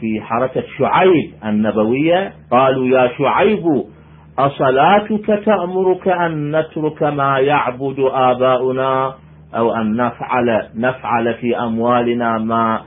في 0.00 0.20
حركة 0.20 0.64
شعيب 0.78 1.34
النبوية. 1.44 2.32
قالوا 2.50 2.86
يا 2.86 3.10
شعيب 3.18 3.64
أصلاتك 4.38 5.26
تأمرك 5.26 6.08
أن 6.08 6.56
نترك 6.56 7.02
ما 7.02 7.38
يعبد 7.38 7.96
آباؤنا؟ 7.98 9.14
أو 9.54 9.74
أن 9.74 9.96
نفعل, 9.96 10.68
نفعل 10.76 11.34
في 11.34 11.56
أموالنا 11.58 12.38
ما 12.38 12.80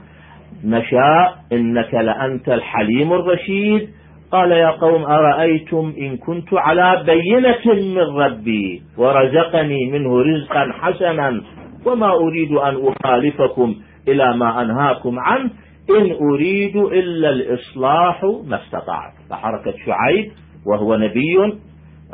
نشاء 0.64 1.34
إنك 1.52 1.94
لأنت 1.94 2.48
الحليم 2.48 3.12
الرشيد. 3.12 3.88
قال 4.32 4.52
يا 4.52 4.70
قوم 4.70 5.02
أرأيتم 5.04 5.92
إن 5.98 6.16
كنت 6.16 6.48
على 6.52 7.04
بينة 7.06 7.74
من 7.94 8.16
ربي 8.16 8.82
ورزقني 8.98 9.90
منه 9.92 10.20
رزقا 10.20 10.72
حسنا 10.80 11.42
وما 11.86 12.12
أريد 12.12 12.52
أن 12.52 12.74
أخالفكم 12.86 13.74
إلى 14.08 14.36
ما 14.36 14.62
أنهاكم 14.62 15.18
عنه. 15.18 15.50
إن 15.90 16.16
أريد 16.32 16.76
إلا 16.76 17.30
الإصلاح 17.30 18.24
ما 18.24 18.56
استطعت. 18.62 19.12
فحركة 19.30 19.74
شعيب 19.86 20.30
وهو 20.66 20.96
نبي 20.96 21.58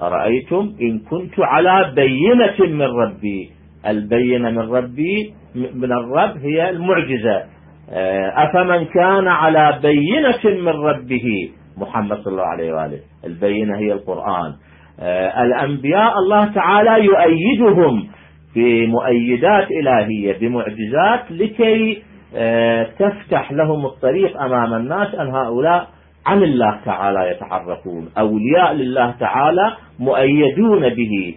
أرأيتم 0.02 0.74
إن 0.80 0.98
كنت 0.98 1.34
على 1.38 1.92
بينة 1.94 2.76
من 2.76 2.82
ربي 2.82 3.50
البينة 3.88 4.50
من 4.50 4.58
ربي 4.58 5.34
من 5.54 5.92
الرب 5.92 6.36
هي 6.36 6.70
المعجزة. 6.70 7.42
آه، 7.90 8.32
أفمن 8.36 8.84
كان 8.84 9.28
على 9.28 9.78
بينة 9.82 10.62
من 10.62 10.68
ربه؟ 10.68 11.50
محمد 11.76 12.16
صلى 12.16 12.32
الله 12.32 12.46
عليه 12.46 12.72
وآله. 12.72 12.98
البينة 13.24 13.78
هي 13.78 13.92
القرآن. 13.92 14.54
آه، 15.00 15.42
الأنبياء 15.44 16.18
الله 16.18 16.44
تعالى 16.44 17.04
يؤيدهم 17.04 18.08
بمؤيدات 18.56 19.68
إلهية 19.70 20.38
بمعجزات 20.38 21.30
لكي 21.30 22.02
آه، 22.36 22.86
تفتح 22.98 23.52
لهم 23.52 23.86
الطريق 23.86 24.42
أمام 24.42 24.74
الناس 24.74 25.14
أن 25.14 25.34
هؤلاء 25.34 25.88
عن 26.26 26.42
الله 26.42 26.80
تعالى 26.84 27.30
يتحركون 27.30 28.08
أولياء 28.18 28.72
لله 28.72 29.10
تعالى 29.20 29.72
مؤيدون 29.98 30.88
به. 30.88 31.34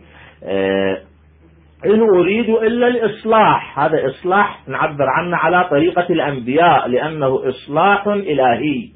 إن 1.86 2.02
أريد 2.02 2.50
إلا 2.50 2.88
الإصلاح. 2.88 3.80
هذا 3.80 4.06
إصلاح 4.10 4.68
نعبر 4.68 5.06
عنه 5.10 5.38
على 5.38 5.68
طريقة 5.70 6.06
الأنبياء 6.10 6.88
لأنه 6.88 7.50
إصلاح 7.50 8.08
إلهي. 8.08 8.90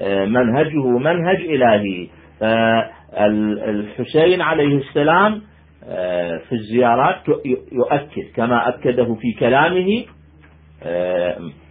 آه، 0.00 0.24
منهجه 0.24 0.86
منهج 0.98 1.36
إلهي. 1.40 2.08
الحسين 3.68 4.40
عليه 4.40 4.76
السلام 4.78 5.42
في 6.48 6.52
الزيارات 6.52 7.16
يؤكد 7.72 8.32
كما 8.36 8.68
أكده 8.68 9.04
في 9.14 9.32
كلامه 9.40 10.04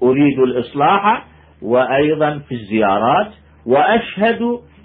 أريد 0.04 0.40
الإصلاح 0.40 1.26
وأيضا 1.62 2.40
في 2.50 2.52
الزيارات. 2.56 3.32
وأشهد 3.66 4.42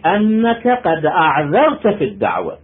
أنك 0.07 0.69
قد 0.69 1.07
أعذرت 1.07 1.89
في 1.89 2.05
الدعوة. 2.05 2.59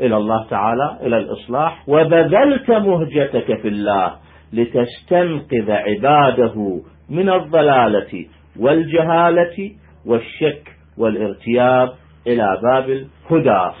إلى 0.00 0.16
الله 0.16 0.46
تعالى 0.50 0.98
إلى 1.02 1.18
الإصلاح. 1.18 1.88
وبذلت 1.88 2.70
مهجتك 2.70 3.60
في 3.62 3.68
الله 3.68 4.12
لتستنقذ 4.52 5.70
عباده 5.70 6.80
من 7.10 7.30
الضلالة 7.30 8.26
والجهالة 8.60 9.70
والشك 10.06 10.68
والارتياب 10.98 11.88
إلى 12.26 12.58
باب 12.62 12.84
الهدى. 12.90 13.74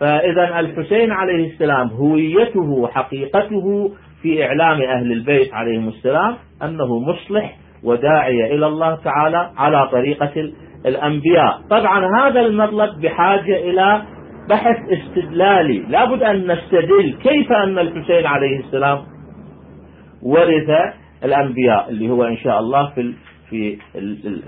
فإذا 0.00 0.60
الحسين 0.60 1.12
عليه 1.12 1.52
السلام 1.52 1.88
هويته 1.88 2.88
حقيقته 2.88 3.90
في 4.22 4.44
إعلام 4.44 4.82
أهل 4.82 5.12
البيت 5.12 5.54
عليهم 5.54 5.88
السلام 5.88 6.36
أنه 6.62 6.98
مصلح 6.98 7.56
وداعية 7.84 8.44
إلى 8.44 8.66
الله 8.66 8.94
تعالى 8.94 9.50
على 9.56 9.88
طريقة 9.92 10.52
الأنبياء. 10.86 11.60
طبعا 11.70 12.06
هذا 12.20 12.40
المطلب 12.40 13.00
بحاجة 13.00 13.56
إلى 13.56 14.02
بحث 14.48 14.76
استدلالي. 14.92 15.78
لابد 15.78 16.22
أن 16.22 16.52
نستدل 16.52 17.14
كيف 17.22 17.52
أن 17.52 17.78
الحسين 17.78 18.26
عليه 18.26 18.58
السلام 18.60 18.98
ورث 20.22 20.70
الأنبياء 21.24 21.88
اللي 21.90 22.10
هو 22.10 22.24
إن 22.24 22.36
شاء 22.36 22.60
الله 22.60 22.90
في 22.94 23.14
في 23.50 23.78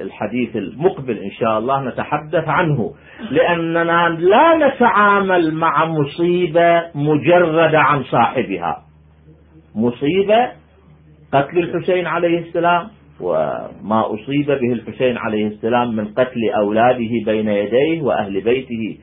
الحديث 0.00 0.56
المقبل 0.56 1.18
إن 1.18 1.30
شاء 1.30 1.58
الله 1.58 1.84
نتحدث 1.88 2.48
عنه. 2.48 2.94
لأننا 3.30 4.08
لا 4.08 4.68
نتعامل 4.68 5.54
مع 5.54 5.84
مصيبة 5.84 6.82
مجردة 6.94 7.80
عن 7.80 8.02
صاحبها. 8.02 8.82
مصيبة 9.74 10.48
قتل 11.32 11.58
الحسين 11.58 12.06
عليه 12.06 12.38
السلام 12.38 12.88
وما 13.20 14.14
أصيب 14.14 14.46
به 14.46 14.72
الحسين 14.72 15.18
عليه 15.18 15.46
السلام 15.46 15.96
من 15.96 16.04
قتل 16.04 16.50
أولاده 16.56 17.10
بين 17.26 17.48
يديه 17.48 18.02
وأهل 18.02 18.40
بيته. 18.40 18.98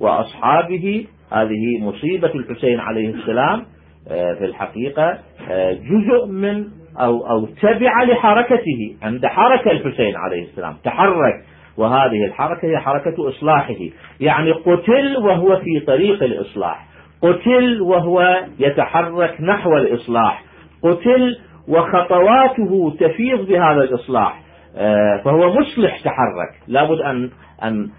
وأصحابه. 0.00 1.06
هذه 1.32 1.80
مصيبة 1.80 2.34
الحسين 2.34 2.80
عليه 2.80 3.14
السلام 3.14 3.64
آه، 4.08 4.34
في 4.34 4.44
الحقيقة 4.44 5.18
آه، 5.50 5.72
جزء 5.72 6.26
من 6.26 6.64
أو, 7.00 7.30
أو 7.30 7.46
تبع 7.46 8.02
لحركته 8.02 8.96
عند 9.02 9.26
حركة 9.26 9.70
الحسين 9.70 10.16
عليه 10.16 10.42
السلام 10.42 10.76
تحرك. 10.84 11.44
وهذه 11.76 12.24
الحركة 12.24 12.68
هي 12.68 12.78
حركة 12.78 13.28
إصلاحه. 13.28 13.74
يعني 14.20 14.52
قتل 14.52 15.16
وهو 15.24 15.56
في 15.56 15.86
طريق 15.86 16.22
الإصلاح. 16.22 16.86
قتل 17.22 17.80
وهو 17.80 18.44
يتحرك 18.58 19.40
نحو 19.40 19.76
الإصلاح. 19.76 20.44
قتل 20.82 21.38
وخطواته 21.68 22.96
تفيض 23.00 23.46
بهذا 23.46 23.82
الإصلاح. 23.82 24.40
آه، 24.76 25.22
فهو 25.24 25.54
مصلح 25.54 26.00
تحرك. 26.00 26.68
لابد 26.68 27.00
أن 27.00 27.30
أن 27.62 27.90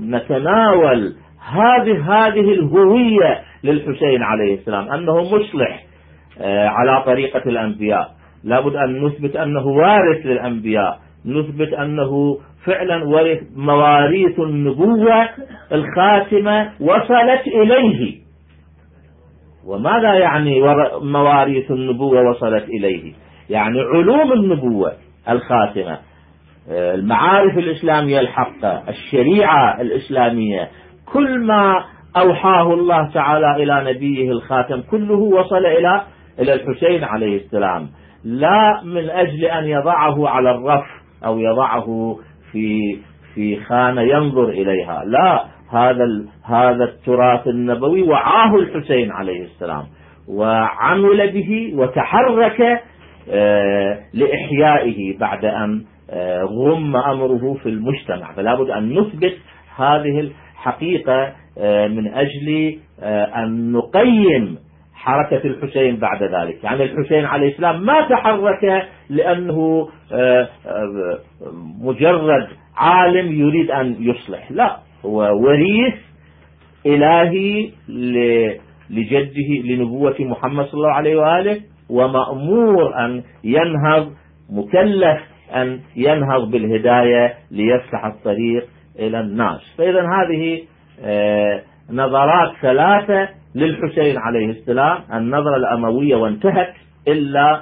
نتناول 0.00 1.14
هذه 1.50 2.12
هذه 2.12 2.52
الهوية 2.52 3.40
للحسين 3.64 4.22
عليه 4.22 4.54
السلام 4.54 4.92
أنه 4.92 5.16
مصلح 5.22 5.84
آه، 6.40 6.68
على 6.68 7.02
طريقة 7.06 7.42
الأنبياء. 7.46 8.10
لابد 8.44 8.76
أن 8.76 9.04
نثبت 9.04 9.36
أنه 9.36 9.66
وارث 9.66 10.26
للأنبياء 10.26 10.98
نثبت 11.26 11.72
أنه 11.72 12.38
فعلا 12.64 13.04
ورث 13.04 13.38
مواريث 13.56 14.40
النبوة 14.40 15.28
الخاتمة 15.72 16.70
وصلت 16.80 17.46
إليه. 17.46 18.14
وماذا 19.66 20.14
يعني 20.14 20.60
مواريث 21.02 21.70
النبوة 21.70 22.30
وصلت 22.30 22.64
إليه؟ 22.64 23.12
يعني 23.50 23.80
علوم 23.80 24.32
النبوة 24.32 24.92
الخاتمة. 25.30 25.92
آه، 25.92 25.98
المعارف 26.70 27.58
الإسلامية 27.58 28.20
الحقة 28.20 28.82
الشريعة 28.88 29.80
الإسلامية. 29.80 30.68
كل 31.12 31.46
ما 31.46 31.84
أوحاه 32.16 32.74
الله 32.74 33.10
تعالى 33.14 33.56
إلى 33.56 33.92
نبيه 33.92 34.30
الخاتم 34.30 34.82
كله 34.90 35.18
وصل 35.18 35.66
إلى 35.66 36.02
إلى 36.38 36.54
الحسين 36.54 37.04
عليه 37.04 37.36
السلام. 37.36 37.88
لا 38.24 38.80
من 38.84 39.10
أجل 39.10 39.44
أن 39.44 39.64
يضعه 39.64 40.28
على 40.28 40.50
الرف 40.50 40.84
أو 41.24 41.38
يضعه 41.38 42.16
في 42.52 42.96
في 43.34 43.56
خانة 43.64 44.02
ينظر 44.02 44.48
إليها. 44.48 45.02
لا 45.06 45.44
هذا 45.72 46.04
هذا 46.44 46.84
التراث 46.84 47.46
النبوي 47.46 48.02
وعاه 48.02 48.54
الحسين 48.54 49.12
عليه 49.12 49.44
السلام. 49.44 49.84
وعمل 50.28 51.32
به 51.32 51.72
وتحرك 51.74 52.82
آه، 53.30 53.98
لإحيائه 54.14 55.18
بعد 55.18 55.44
أن 55.44 55.84
غم 56.44 56.96
أمره 56.96 57.54
في 57.62 57.68
المجتمع. 57.68 58.32
فلا 58.32 58.54
بد 58.54 58.70
أن 58.70 58.98
نثبت 58.98 59.36
هذه 59.76 60.20
الحقيقة 60.20 61.32
آه، 61.58 61.86
من 61.86 62.08
أجل 62.14 62.78
أن 63.36 63.72
نقيم 63.72 64.58
حركة 64.94 65.46
الحسين 65.46 65.96
بعد 65.96 66.22
ذلك. 66.22 66.64
يعني 66.64 66.82
الحسين 66.84 67.24
عليه 67.24 67.48
السلام 67.48 67.80
ما 67.86 68.08
تحرك 68.08 68.88
لأنه 69.10 69.88
مجرد 71.82 72.48
عالم 72.76 73.32
يريد 73.32 73.70
أن 73.70 73.96
يصلح. 74.00 74.52
لا 74.52 74.76
هو 75.04 75.20
وريث 75.44 75.94
إلهي 76.86 77.70
لجده 78.90 79.48
لنبوة 79.64 80.16
محمد 80.20 80.64
صلى 80.64 80.74
الله 80.78 80.92
عليه 80.92 81.16
وآله 81.16 81.60
ومأمور 81.90 83.04
أن 83.04 83.22
ينهض 83.44 84.12
مكلف 84.50 85.18
أن 85.54 85.80
ينهض 85.96 86.50
بالهداية 86.50 87.34
ليفتح 87.50 88.04
الطريق 88.04 88.66
إلى 88.98 89.20
الناس. 89.20 89.60
فإذا 89.78 90.00
هذه 90.02 90.62
آه، 91.04 91.62
نظرات 91.92 92.52
ثلاثة 92.62 93.28
للحسين 93.54 94.18
عليه 94.18 94.50
السلام. 94.50 94.98
النظرة 95.14 95.56
الأموية 95.56 96.16
وانتهت 96.16 96.74
إلا 97.08 97.60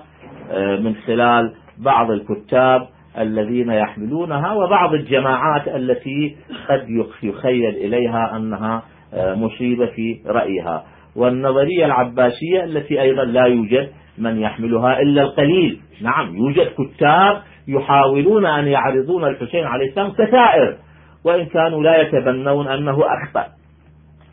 آه، 0.51 0.77
من 0.77 0.95
خلال 0.95 1.53
بعض 1.79 2.11
الكتاب 2.11 2.89
الذين 3.19 3.71
يحملونها 3.71 4.53
وبعض 4.53 4.95
الجماعات 4.95 5.69
التي 5.69 6.37
قد 6.69 6.87
يخيل 7.23 7.69
إليها 7.77 8.37
أنها 8.37 8.83
آه، 9.15 9.35
مصيبة 9.35 9.87
في 9.87 10.21
رأيها. 10.27 10.85
والنظرية 11.17 11.85
العباسية 11.87 12.65
التي 12.65 13.01
أيضا 13.03 13.25
لا 13.25 13.47
يوجد 13.47 13.89
من 14.19 14.41
يحملها 14.41 15.01
إلا 15.01 15.23
القليل. 15.23 15.81
نعم 16.03 16.37
يوجد 16.37 16.67
كتاب 16.79 17.43
يحاولون 17.69 18.47
أن 18.47 18.67
يعرضون 18.67 19.25
الحسين 19.25 19.65
عليه 19.65 19.89
السلام 19.89 20.13
كثائر 20.13 20.77
وإن 21.25 21.47
كانوا 21.47 21.83
لا 21.83 22.01
يتبنون 22.01 22.69
أنه 22.69 22.99
أخطأ 23.05 23.47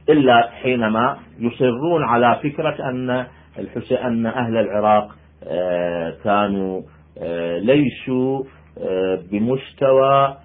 إلا 0.09 0.49
حينما 0.49 1.17
يصرون 1.39 2.03
على 2.03 2.39
فكرة 2.43 2.89
أن 2.89 3.25
الحسين 3.59 3.97
أن 3.97 4.25
أهل 4.25 4.57
العراق 4.57 5.11
آه، 5.47 6.13
كانوا 6.23 6.81
آه، 7.21 7.57
ليسوا 7.57 8.43
آه، 8.77 9.19
بمستوى 9.31 10.37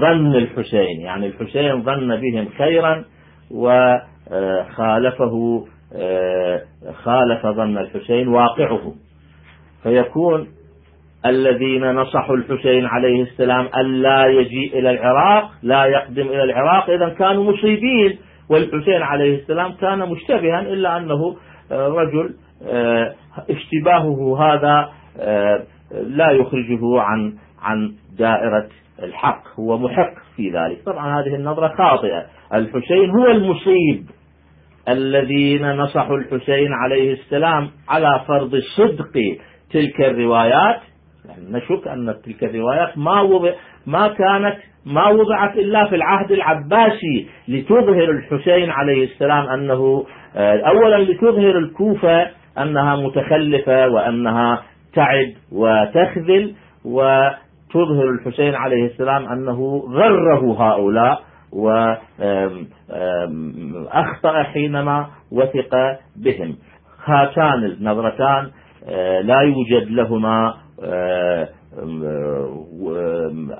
ظن 0.00 0.34
الحسين. 0.34 1.00
يعني 1.00 1.26
الحسين 1.26 1.82
ظن 1.82 2.16
بهم 2.16 2.48
خيرا 2.58 3.04
وخالفه 3.50 4.14
خالف 6.92 7.46
ظن 7.46 7.78
الحسين 7.78 8.28
واقعه. 8.28 8.94
فيكون 9.82 10.48
الذين 11.26 11.90
نصحوا 11.90 12.36
الحسين 12.36 12.86
عليه 12.86 13.22
السلام 13.22 13.68
ألا 13.76 14.26
يجيء 14.26 14.78
إلى 14.78 14.90
العراق 14.90 15.50
لا 15.62 15.84
يقدم 15.84 16.26
إلى 16.28 16.44
العراق. 16.44 16.90
إذا 16.90 17.08
كانوا 17.08 17.52
مصيبين 17.52 18.18
والحسين 18.50 19.02
عليه 19.02 19.38
السلام 19.38 19.72
كان 19.72 19.98
مشتبها 19.98 20.60
إلا 20.60 20.96
أنه 20.96 21.36
رجل 21.70 22.34
آه، 22.68 23.14
اشتباهه 23.50 24.38
هذا 24.44 24.88
آه، 25.20 25.62
لا 25.92 26.30
يخرجه 26.30 27.00
عن 27.00 27.34
عن 27.62 27.92
دائرة 28.18 28.68
الحق 29.02 29.42
هو 29.60 29.78
محق 29.78 30.14
في 30.36 30.50
ذلك. 30.50 30.82
طبعا 30.86 31.20
هذه 31.20 31.34
النظرة 31.34 31.68
خاطئة. 31.68 32.26
الحسين 32.54 33.10
هو 33.10 33.26
المصيب. 33.26 34.06
الذين 34.88 35.72
نصحوا 35.72 36.16
الحسين 36.16 36.72
عليه 36.72 37.12
السلام 37.12 37.70
على 37.88 38.20
فرض 38.28 38.56
صدق 38.76 39.12
تلك 39.70 40.00
الروايات 40.00 40.80
يعني 41.28 41.42
نشك 41.50 41.88
أن 41.88 42.14
تلك 42.24 42.44
الروايات 42.44 42.98
ما 42.98 43.20
وضع 43.20 43.52
ما 43.86 44.08
كانت 44.08 44.56
ما 44.86 45.08
وضعت 45.08 45.56
إلا 45.56 45.88
في 45.88 45.94
العهد 45.94 46.32
العباسي 46.32 47.26
لتظهر 47.48 48.10
الحسين 48.10 48.70
عليه 48.70 49.04
السلام 49.04 49.46
أنه 49.46 50.04
آه، 50.36 50.60
أولا 50.60 50.98
لتظهر 51.12 51.58
الكوفة 51.58 52.26
أنها 52.58 52.96
متخلفة 52.96 53.88
وأنها 53.88 54.62
تعد 54.94 55.34
وتخذل 55.52 56.54
وتظهر 56.84 58.10
الحسين 58.10 58.54
عليه 58.54 58.86
السلام 58.86 59.28
أنه 59.28 59.82
غره 59.90 60.62
هؤلاء 60.62 61.20
وأخطأ 62.90 64.42
حينما 64.42 65.06
وثق 65.32 65.98
بهم. 66.16 66.56
هاتان 67.04 67.64
النظرتان 67.64 68.50
آه، 68.88 69.20
لا 69.20 69.40
يوجد 69.40 69.90
لهما 69.90 70.54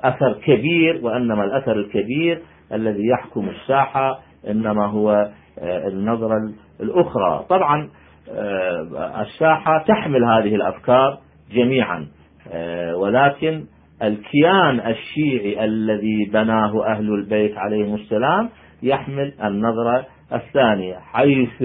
أثر 0.03 0.33
كبير 0.45 0.99
وإنما 1.01 1.43
الأثر 1.43 1.71
الكبير 1.71 2.41
الذي 2.73 3.07
يحكم 3.07 3.49
الساحة 3.49 4.19
إنما 4.49 4.85
هو 4.85 5.29
آه، 5.59 5.87
النظرة 5.87 6.51
الأخرى. 6.81 7.45
طبعا 7.49 7.89
آه، 8.31 9.21
الساحة 9.21 9.83
تحمل 9.87 10.23
هذه 10.23 10.55
الأفكار 10.55 11.17
جميعا 11.53 12.07
آه، 12.51 12.95
ولكن 12.97 13.63
الكيان 14.03 14.79
الشيعي 14.79 15.65
الذي 15.65 16.25
بناه 16.33 16.85
أهل 16.85 17.13
البيت 17.13 17.57
عليهم 17.57 17.95
السلام 17.95 18.49
يحمل 18.83 19.33
النظرة 19.43 20.05
الثانية 20.33 20.95
حيث 20.95 21.63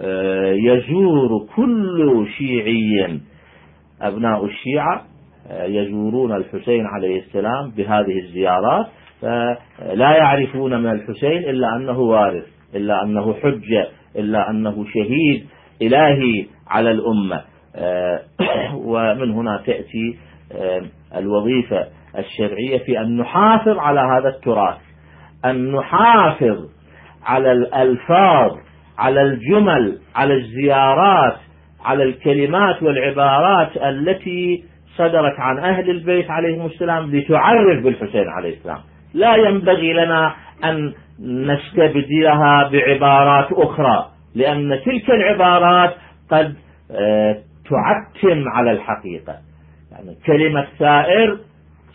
آه، 0.00 0.52
يزور 0.52 1.46
كل 1.56 2.26
شيعي 2.38 3.20
أبناء 4.08 4.44
الشيعة 4.44 5.04
يزورون 5.50 6.36
الحسين 6.36 6.86
عليه 6.86 7.20
السلام 7.20 7.70
بهذه 7.70 8.18
الزيارات 8.18 8.86
فلا 9.20 10.16
يعرفون 10.16 10.82
من 10.82 10.90
الحسين 10.90 11.38
إلا 11.38 11.76
أنه 11.76 11.98
وارث 11.98 12.44
إلا 12.74 13.02
أنه 13.02 13.34
حجة 13.34 13.88
إلا 14.16 14.50
أنه 14.50 14.84
شهيد 14.94 15.46
إلهي 15.82 16.46
على 16.68 16.90
الأمة. 16.90 17.42
آه، 17.76 18.20
ومن 18.90 19.30
هنا 19.30 19.62
تأتي 19.66 20.18
آه، 20.52 20.82
الوظيفة 21.16 21.86
الشرعية 22.18 22.78
في 22.78 23.00
أن 23.00 23.16
نحافظ 23.16 23.78
على 23.78 24.00
هذا 24.00 24.28
التراث 24.28 24.76
أن 25.44 25.72
نحافظ 25.72 26.68
على 27.22 27.52
الألفاظ 27.52 28.56
على 28.98 29.22
الجمل 29.22 29.98
على 30.14 30.34
الزيارات 30.34 31.36
على 31.84 32.02
الكلمات 32.02 32.82
والعبارات 32.82 33.76
التي 33.76 34.64
صدرت 34.96 35.40
عن 35.40 35.58
أهل 35.58 35.90
البيت 35.90 36.30
عليهم 36.30 36.66
السلام 36.66 37.10
لتعرف 37.10 37.84
بالحسين 37.84 38.28
عليه 38.28 38.56
السلام. 38.56 38.78
لا 39.14 39.36
ينبغي 39.36 39.92
لنا 39.92 40.34
أن 40.64 40.92
نستبدلها 41.20 42.68
بعبارات 42.72 43.52
أخرى 43.52 44.08
لأن 44.34 44.80
تلك 44.84 45.10
العبارات 45.10 45.94
قد 46.30 46.54
آه، 46.90 47.36
تعتم 47.70 48.48
على 48.48 48.70
الحقيقة. 48.70 49.34
يعني 49.92 50.16
كلمة 50.26 50.66
ثائر 50.78 51.38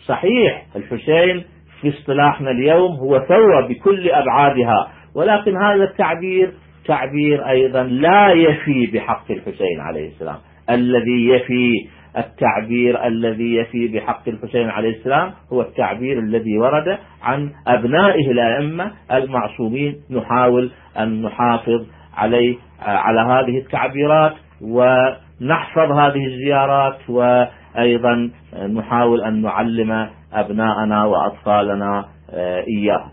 صحيح 0.06 0.66
الحسين 0.76 1.44
في 1.80 1.88
اصطلاحنا 1.88 2.50
اليوم 2.50 2.96
هو 2.96 3.18
ثورة 3.28 3.66
بكل 3.68 4.10
أبعادها 4.10 4.88
ولكن 5.14 5.56
هذا 5.56 5.84
التعبير 5.84 6.52
تعبير 6.86 7.48
أيضا 7.48 7.82
لا 7.82 8.30
يفي 8.32 8.86
بحق 8.86 9.30
الحسين 9.30 9.80
عليه 9.80 10.08
السلام. 10.08 10.36
الذي 10.70 11.28
يفي 11.28 11.74
التعبير 12.18 13.06
الذي 13.06 13.54
يفي 13.54 13.88
بحق 13.88 14.28
الحسين 14.28 14.68
عليه 14.68 14.90
السلام 14.90 15.32
هو 15.52 15.60
التعبير 15.60 16.18
الذي 16.18 16.58
ورد 16.58 16.98
عن 17.22 17.50
أبنائه 17.66 18.30
الأئمة 18.30 18.92
المعصومين. 19.12 19.96
نحاول 20.10 20.70
أن 20.98 21.22
نحافظ 21.22 21.86
عليه 22.16 22.56
على 22.82 23.20
هذه 23.20 23.58
التعبيرات 23.58 24.32
ونحفظ 24.62 25.92
هذه 25.92 26.26
الزيارات 26.26 26.98
وأيضا 27.08 28.30
نحاول 28.74 29.22
أن 29.24 29.42
نعلم 29.42 30.08
أبناءنا 30.32 31.04
وأطفالنا 31.04 32.04
آه، 32.34 32.64
إياه 32.78 33.04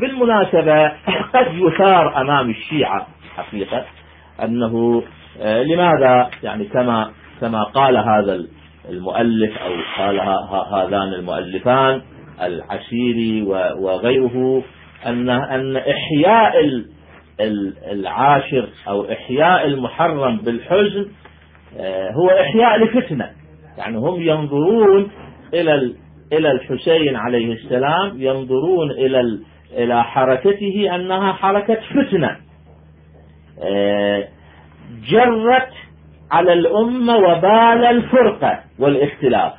بالمناسبة 0.00 0.88
قد 1.34 1.54
يثار 1.54 2.20
أمام 2.20 2.50
الشيعة 2.50 3.06
حقيقة 3.36 3.84
أنه 4.44 5.02
آه، 5.40 5.62
لماذا 5.62 6.30
يعني 6.42 6.64
كما 6.64 7.10
كما 7.40 7.62
قال 7.64 7.96
هذا 7.96 8.44
المؤلف 8.88 9.58
أو 9.58 9.72
قال 9.98 10.20
هذان 10.74 11.14
المؤلفان 11.14 12.02
العشيري 12.42 13.42
وغيره 13.78 14.62
أن 15.06 15.30
أن 15.30 15.76
إحياء 15.76 16.52
العاشر 17.92 18.68
أو 18.88 19.12
إحياء 19.12 19.66
المحرم 19.66 20.36
بالحزن 20.36 21.06
آه، 21.78 22.10
هو 22.10 22.28
إحياء 22.30 22.78
لفتنة. 22.78 23.30
يعني 23.78 23.98
هم 23.98 24.22
ينظرون 24.22 25.10
إلى 25.54 25.92
إلى 26.32 26.50
الحسين 26.50 27.16
عليه 27.16 27.52
السلام 27.52 28.22
ينظرون 28.22 28.90
إلى 28.90 29.38
إلى 29.76 30.04
حركته 30.04 30.94
أنها 30.94 31.32
حركة 31.32 31.80
فتنة 31.94 32.36
آه، 33.64 34.28
جرت 35.10 35.72
على 36.32 36.52
الأمة 36.52 37.16
وبال 37.16 37.84
الفرقة 37.84 38.60
والاختلاف. 38.78 39.52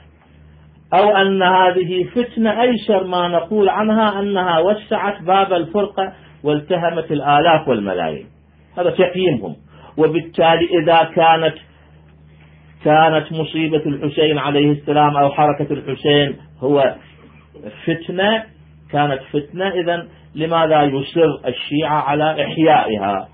أو 0.94 1.10
أن 1.10 1.44
هذه 1.44 2.04
فتنة 2.04 2.62
أيسر 2.62 3.04
ما 3.04 3.28
نقول 3.28 3.70
عنها 3.70 4.20
أنها 4.20 4.60
وسعت 4.60 5.22
باب 5.22 5.54
الفرقة 5.54 6.14
والتهمت 6.44 7.12
الآلاف 7.12 7.68
والملايين. 7.68 8.26
هذا 8.78 8.90
تقييمهم. 8.90 9.56
وبالتالي 9.98 10.68
إذا 10.84 11.04
كانت 11.04 11.56
كانت 12.86 13.32
مصيبة 13.32 13.84
الحسين 13.86 14.38
عليه 14.38 14.72
السلام 14.72 15.18
أو 15.18 15.30
حركة 15.32 15.74
الحسين 15.74 16.38
هو 16.60 16.96
فتنة 17.86 18.44
كانت 18.92 19.20
فتنة. 19.34 19.70
إذا 19.70 20.08
لماذا 20.36 20.84
يصر 20.84 21.48
الشيعة 21.48 22.02
على 22.02 22.46
إحيائها؟ 22.46 23.28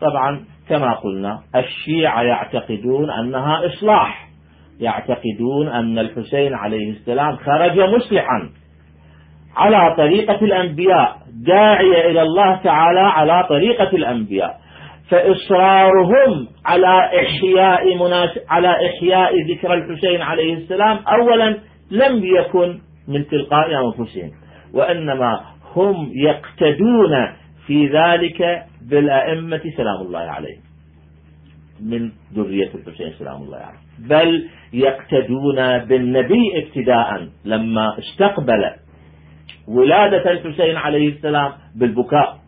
طبعا 0.00 0.40
كما 0.68 0.94
قلنا 0.94 1.40
الشيعة 1.56 2.22
يعتقدون 2.22 3.10
أنها 3.10 3.66
إصلاح 3.66 4.28
يعتقدون 4.80 5.68
أن 5.68 5.98
الحسين 5.98 6.54
عليه 6.54 6.90
السلام 6.90 7.36
خرج 7.36 7.80
مصلحا 7.80 8.50
على 9.56 9.94
طريقة 9.96 10.44
الأنبياء 10.44 11.16
داعية 11.46 12.10
إلى 12.10 12.22
الله 12.22 12.56
تعالى 12.56 13.00
على 13.00 13.46
طريقة 13.48 13.96
الأنبياء. 13.96 14.61
فإصرارهم 15.12 16.48
على 16.66 17.10
إحياء 17.20 17.94
مناس... 17.96 18.38
على 18.48 18.68
إحياء 18.86 19.32
ذكر 19.50 19.74
الحسين 19.74 20.22
عليه 20.22 20.54
السلام 20.54 20.98
أولا 20.98 21.58
لم 21.90 22.24
يكن 22.24 22.78
من 23.08 23.26
تلقاء 23.28 23.68
أنفسهم 23.86 24.30
وإنما 24.74 25.40
هم 25.74 26.10
يقتدون 26.14 27.32
في 27.66 27.86
ذلك 27.86 28.62
بالأئمة 28.90 29.60
سلام 29.76 30.00
الله 30.06 30.18
عليهم 30.20 30.60
من 31.80 32.10
ذرية 32.34 32.70
الحسين 32.74 33.12
سلام 33.18 33.42
الله 33.42 33.56
عليه 33.56 33.78
بل 34.08 34.48
يقتدون 34.72 35.78
بالنبي 35.78 36.42
ابتداء 36.64 37.28
لما 37.44 37.98
استقبل 37.98 38.64
ولادة 39.68 40.30
الحسين 40.30 40.76
عليه 40.76 41.08
السلام 41.08 41.52
بالبكاء. 41.76 42.41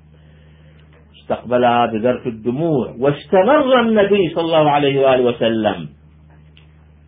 استقبلها 1.24 1.86
بذرف 1.86 2.26
الدموع. 2.26 2.94
واستمر 2.98 3.80
النبي 3.80 4.28
صلى 4.34 4.44
الله 4.44 4.70
عليه 4.70 5.00
وآله 5.00 5.24
وسلم 5.24 5.88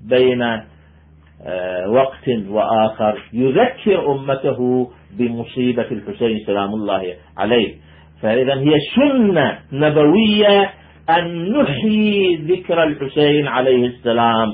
بين 0.09 0.43
آه، 0.43 1.91
وقت 1.91 2.29
وآخر 2.49 3.23
يذكر 3.33 4.13
أمته 4.13 4.91
بمصيبة 5.19 5.83
الحسين 5.91 6.39
سلام 6.47 6.71
الله 6.71 7.15
عليه. 7.39 7.75
فإذا 8.23 8.55
هي 8.55 8.73
سنة 8.97 9.59
نبوية 9.73 10.71
أن 11.11 11.53
نحيي 11.53 12.37
ذكر 12.37 12.83
الحسين 12.83 13.47
عليه 13.47 13.87
السلام 13.87 14.49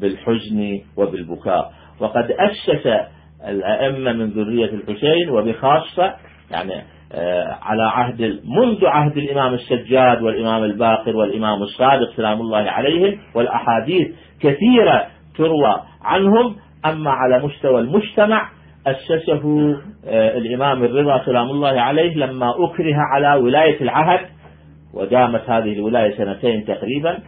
بالحزن 0.00 0.78
وبالبكاء. 0.96 1.72
وقد 2.00 2.30
أسس 2.30 2.86
الأئمة 3.48 4.12
من 4.12 4.30
ذرية 4.30 4.70
الحسين 4.74 5.30
وبخاصة 5.30 6.14
يعني 6.50 6.82
على 7.62 7.82
عهد 7.82 8.40
منذ 8.44 8.86
عهد 8.86 9.16
الإمام 9.16 9.54
السجاد 9.54 10.22
والإمام 10.22 10.64
الباقر 10.64 11.16
والإمام 11.16 11.62
الصادق 11.62 12.10
سلام 12.16 12.40
الله 12.40 12.70
عليهم 12.70 13.18
والأحاديث 13.34 14.08
كثيرة 14.40 15.06
تروى 15.36 15.80
عنهم. 16.04 16.56
أما 16.86 17.10
على 17.10 17.46
مستوى 17.46 17.80
المجتمع 17.80 18.48
أسسه 18.86 19.76
آه، 20.08 20.38
الإمام 20.38 20.84
الرضا 20.84 21.24
سلام 21.24 21.50
الله 21.50 21.80
عليه 21.80 22.14
لما 22.16 22.50
أكره 22.50 22.96
على 23.12 23.34
ولاية 23.42 23.80
العهد 23.80 24.26
ودامت 24.94 25.50
هذه 25.50 25.72
الولاية 25.72 26.16
سنتين 26.16 26.64
تقريبا 26.64 27.18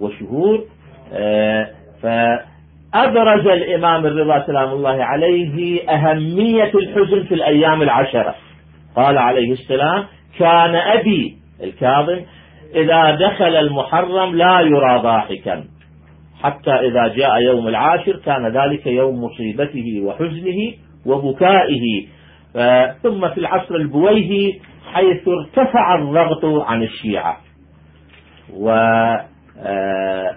وشهور. 0.00 0.64
آه، 1.12 1.66
فأبرز 2.02 3.46
الإمام 3.46 4.06
الرضا 4.06 4.46
سلام 4.46 4.68
الله 4.68 5.04
عليه 5.04 5.80
أهمية 5.90 6.70
الحزن 6.74 7.24
في 7.28 7.34
الأيام 7.34 7.82
العشرة. 7.82 8.34
قال 8.96 9.18
عليه 9.18 9.52
السلام 9.52 10.04
كان 10.38 10.74
أبي 10.74 11.36
الكاظم 11.62 12.20
إذا 12.74 13.14
دخل 13.14 13.56
المحرم 13.56 14.34
لا 14.34 14.60
يرى 14.60 14.98
ضاحكا. 15.02 15.64
حتى 16.42 16.70
إذا 16.70 17.14
جاء 17.16 17.42
يوم 17.42 17.68
العاشر 17.68 18.16
كان 18.16 18.46
ذلك 18.46 18.86
يوم 18.86 19.24
مصيبته 19.24 20.02
وحزنه 20.04 20.72
وبكائه. 21.06 22.06
ثم 23.02 23.28
في 23.28 23.38
العصر 23.38 23.74
البويهي 23.74 24.52
حيث 24.92 25.28
ارتفع 25.28 25.98
الضغط 25.98 26.44
عن 26.44 26.82
الشيعة. 26.82 27.36
و 28.54 28.70
آه، 29.58 30.36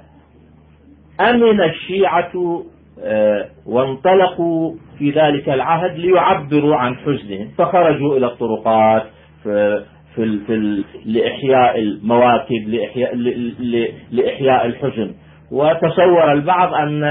الشيعة 1.65 2.63
آه، 3.03 3.49
وانطلقوا 3.65 4.75
في 4.97 5.11
ذلك 5.11 5.49
العهد 5.49 5.97
ليعبروا 5.97 6.75
عن 6.75 6.95
حزنهم 6.95 7.51
فخرجوا 7.57 8.17
إلى 8.17 8.25
الطرقات 8.25 9.03
في 9.43 9.83
في 10.15 10.39
في 10.47 10.83
لإحياء 11.05 11.79
المواكب 11.79 12.67
لإحياء 12.67 13.15
لإحياء 14.11 14.65
الحزن. 14.65 15.13
وتصور 15.51 16.31
البعض 16.31 16.73
أن 16.73 17.03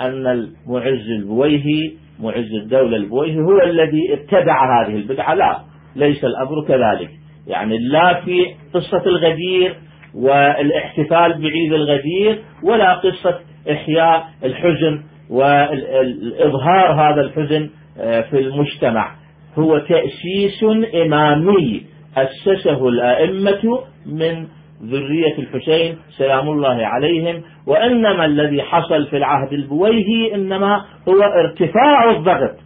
أن 0.00 0.26
المعز 0.26 1.10
البويهي 1.18 1.92
معز 2.20 2.54
الدولة 2.62 2.96
البويهي 2.96 3.40
هو 3.40 3.62
الذي 3.62 4.14
ابتدع 4.14 4.82
هذه 4.82 4.96
البدعة. 4.96 5.34
لا 5.34 5.58
ليس 5.96 6.24
الأمر 6.24 6.64
كذلك. 6.68 7.10
يعني 7.46 7.78
لا 7.78 8.20
في 8.24 8.46
قصة 8.74 9.02
الغدير 9.06 9.74
والاحتفال 10.14 11.42
بعيد 11.42 11.72
الغدير 11.72 12.42
ولا 12.64 12.94
قصة 12.94 13.40
إحياء 13.70 14.24
الحزن 14.44 15.02
وإظهار 15.30 16.92
هذا 16.92 17.20
الحزن 17.20 17.70
آه، 18.00 18.20
في 18.20 18.38
المجتمع. 18.38 19.14
هو 19.58 19.78
تأسيس 19.78 20.64
إمامي 21.02 21.82
أسسه 22.16 22.88
الأئمة 22.88 23.80
من 24.06 24.46
ذرية 24.82 25.38
الحسين 25.38 25.96
سلام 26.18 26.48
الله 26.48 26.86
عليهم. 26.86 27.42
وإنما 27.66 28.24
الذي 28.24 28.62
حصل 28.62 29.06
في 29.06 29.16
العهد 29.16 29.52
البويهي 29.52 30.34
إنما 30.34 30.84
هو 31.08 31.22
ارتفاع 31.22 32.10
الضغط. 32.10 32.56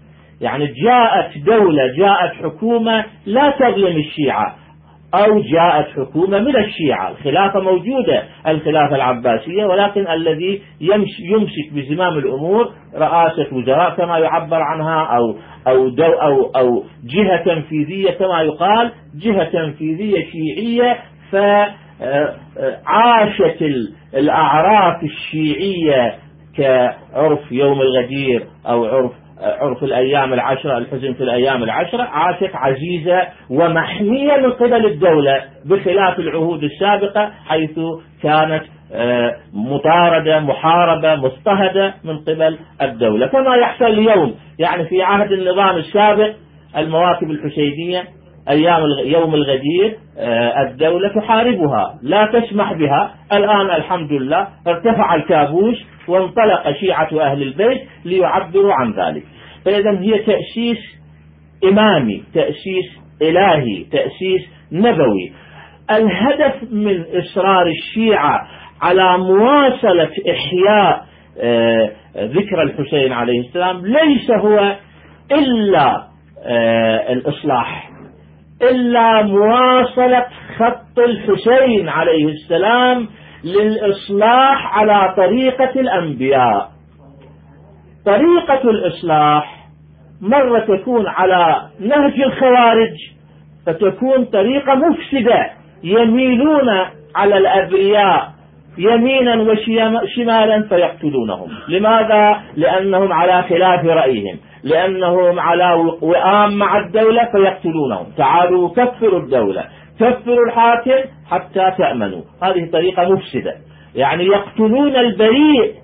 يعني 0.41 0.67
جاءت 0.67 1.39
دولة 1.47 1.83
جاءت 1.99 2.33
حكومة 2.43 3.05
لا 3.27 3.51
تظلم 3.51 3.97
الشيعة. 3.97 4.57
أو 5.15 5.41
جاءت 5.41 5.87
حكومة 5.97 6.39
من 6.39 6.57
الشيعة. 6.57 7.11
الخلافة 7.11 7.61
موجودة 7.61 8.23
الخلافة 8.49 8.97
العباسية 8.97 9.65
ولكن 9.65 10.09
الذي 10.09 10.63
يمسك 11.31 11.73
بزمام 11.73 12.19
الأمور 12.19 12.73
رئاسة 12.97 13.47
وزراء 13.57 13.97
كما 13.97 14.19
يعبر 14.19 14.63
عنها 14.63 15.17
أو 15.17 15.35
أو 15.69 15.89
دو 15.89 16.05
أو 16.05 16.47
أو 16.57 16.85
جهة 17.05 17.45
تنفيذية 17.45 18.11
كما 18.11 18.43
يقال 18.43 18.93
جهة 19.15 19.45
تنفيذية 19.45 20.25
شيعية 20.33 20.99
فعاشت 22.85 23.63
الأعراف 24.15 25.03
الشيعية 25.03 26.15
كعرف 26.57 27.53
يوم 27.53 27.81
الغدير 27.81 28.47
أو 28.69 28.85
عرف 28.85 29.13
عرف 29.41 29.85
الأيام 29.85 30.33
العشرة 30.33 30.79
الحزن 30.79 31.13
في 31.15 31.23
الأيام 31.23 31.63
العشرة 31.63 32.03
عاشت 32.03 32.51
عزيزة 32.55 33.23
ومحمية 33.51 34.37
من 34.37 34.53
قبل 34.53 34.87
الدولة 34.87 35.43
بخلاف 35.67 36.19
العهود 36.19 36.65
السابقة 36.65 37.31
حيث 37.47 37.79
كانت 38.23 38.63
آه، 38.93 39.37
مطاردة 39.53 40.41
محاربة 40.41 41.15
مضطهدة 41.15 41.95
من 42.05 42.19
قبل 42.19 42.59
الدولة. 42.83 43.27
كما 43.27 43.57
يحصل 43.57 43.85
اليوم؟ 43.85 44.35
يعني 44.59 44.85
في 44.85 45.03
عهد 45.03 45.33
النظام 45.33 45.77
السابق 45.77 46.31
المواكب 46.77 47.31
الحسينية 47.31 48.05
أيام 48.51 48.81
يوم 49.05 49.35
الغدير 49.35 49.97
آه، 50.19 50.63
الدولة 50.63 51.09
تحاربها 51.09 51.95
لا 52.03 52.27
تسمح 52.27 52.73
بها. 52.73 53.15
الآن 53.33 53.71
الحمد 53.77 54.13
لله 54.13 54.49
ارتفع 54.67 55.15
الكابوس 55.15 55.85
وانطلق 56.09 56.73
شيعة 56.81 57.09
أهل 57.21 57.43
البيت 57.43 57.83
ليعبروا 58.05 58.73
عن 58.75 58.93
ذلك. 58.93 59.23
فإذا 59.65 60.01
هي 60.01 60.19
تأسيس 60.19 60.79
إمامي 61.65 62.23
تأسيس 62.35 62.99
إلهي 63.23 63.85
تأسيس 63.93 64.43
نبوي. 64.73 65.33
الهدف 65.91 66.73
من 66.73 67.05
إصرار 67.19 67.67
الشيعة 67.67 68.41
على 68.83 69.19
مواصلة 69.19 70.11
إحياء 70.31 71.05
آه، 71.41 71.91
ذكر 72.17 72.63
الحسين 72.63 73.13
عليه 73.13 73.41
السلام 73.41 73.87
ليس 73.87 74.31
هو 74.31 74.77
إلا 75.33 76.05
آه، 76.47 77.13
الإصلاح 77.13 77.91
إلا 78.63 79.23
مواصلة 79.23 80.27
خط 80.59 80.99
الحسين 80.99 81.89
عليه 81.89 82.25
السلام 82.29 83.09
للإصلاح 83.45 84.79
على 84.79 85.15
طريقة 85.17 85.81
الأنبياء. 85.81 86.69
طريقة 88.07 88.71
الإصلاح 88.71 89.65
مرة 90.21 90.59
تكون 90.59 91.07
على 91.07 91.63
نهج 91.81 92.21
الخوارج 92.21 92.95
فتكون 93.67 94.25
طريقة 94.25 94.75
مفسدة 94.75 95.51
يميلون 95.85 96.69
على 97.17 97.39
الأبرياء 97.39 98.35
يمينا 98.79 99.43
وشمالا 99.43 100.63
فيقتلونهم. 100.69 101.49
لماذا؟ 101.69 102.41
لأنهم 102.57 103.13
على 103.13 103.43
خلاف 103.43 103.85
رأيهم. 103.85 104.39
لأنهم 104.65 105.41
على 105.41 105.75
وئام 106.03 106.59
مع 106.59 106.79
الدولة 106.79 107.29
فيقتلونهم. 107.33 108.07
تعالوا 108.17 108.69
كفروا 108.69 109.21
الدولة. 109.21 109.65
كفروا 110.01 110.47
الحاكم 110.47 111.09
حتى 111.31 111.73
تأمنوا. 111.79 112.23
هذه 112.43 112.71
طريقة 112.73 113.13
مفسدة. 113.13 113.55
يعني 113.95 114.25
يقتلون 114.25 114.97
البريء 114.97 115.75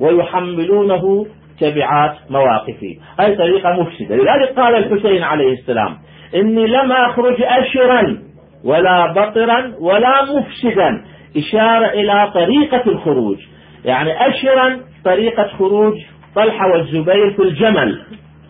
ويحملونه 0.00 1.26
تبعات 1.60 2.16
مواقفه. 2.30 2.96
هذه 3.20 3.36
طريقة 3.36 3.72
مفسدة. 3.72 4.16
لذلك 4.16 4.56
قال 4.56 4.74
الحسين 4.74 5.22
عليه 5.22 5.52
السلام 5.52 5.96
إني 6.34 6.66
لم 6.66 6.92
أخرج 6.92 7.42
أشرا 7.42 8.18
ولا 8.64 9.12
بطرا 9.12 9.72
ولا 9.80 10.22
مفسدا. 10.22 11.04
إشارة 11.36 11.86
إلى 11.86 12.30
طريقة 12.34 12.90
الخروج. 12.90 13.38
يعني 13.84 14.28
أشرا 14.28 14.80
طريقة 15.04 15.48
خروج 15.58 15.94
طلحة 16.34 16.72
والزبير 16.72 17.30
في 17.36 17.42
الجمل. 17.42 18.02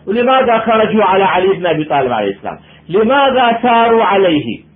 ولماذا 0.07 0.59
خرجوا 0.59 1.03
على 1.03 1.23
علي 1.23 1.47
بن 1.47 1.65
أبي 1.65 1.83
طالب 1.83 2.11
عليه 2.11 2.31
السلام؟ 2.31 2.57
لماذا 2.89 3.59
ثاروا 3.63 4.03
عليه؟ 4.03 4.70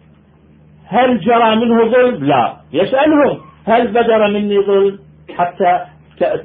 هل 0.87 1.19
جرى 1.19 1.55
منه 1.55 1.91
ظلم؟ 1.91 2.23
لا. 2.23 2.53
يسألهم 2.73 3.39
هل 3.67 3.87
بدر 3.87 4.27
مني 4.27 4.59
ظلم؟ 4.59 4.99
حتى 5.37 5.85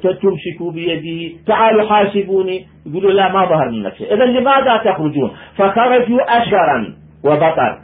تمسكوا 0.01 0.71
بيدي 0.73 1.37
تعالوا 1.47 1.89
حاسبوني. 1.89 2.65
يقولوا 2.85 3.11
لا 3.11 3.31
ما 3.31 3.45
ظهر 3.45 3.71
منك 3.71 3.93
شيء. 3.93 4.13
إذا 4.13 4.25
لماذا 4.25 4.77
تخرجون؟ 4.77 5.31
فخرجوا 5.55 6.19
أشرا 6.41 6.95
وبطر. 7.25 7.77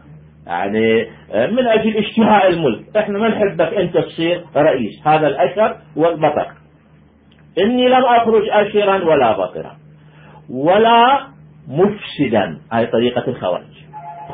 يعني 0.48 1.06
من 1.34 1.68
أجل 1.68 1.98
اشتهاء 1.98 2.48
الملك. 2.48 2.98
إحنا 2.98 3.20
ما 3.20 3.28
نحبك 3.28 3.74
أنت 3.74 3.98
تصير 3.98 4.44
رئيس. 4.56 5.08
هذا 5.08 5.28
الأشر 5.28 5.76
والبطر. 5.96 6.48
إني 7.60 7.88
لم 7.90 8.06
أخرج 8.06 8.50
أشرا 8.50 9.06
ولا 9.06 9.32
بطرا. 9.32 9.72
ولا 10.50 11.20
مفسدا. 11.68 12.58
هذه 12.74 12.86
طريقة 12.86 13.28
الخوارج. 13.28 13.78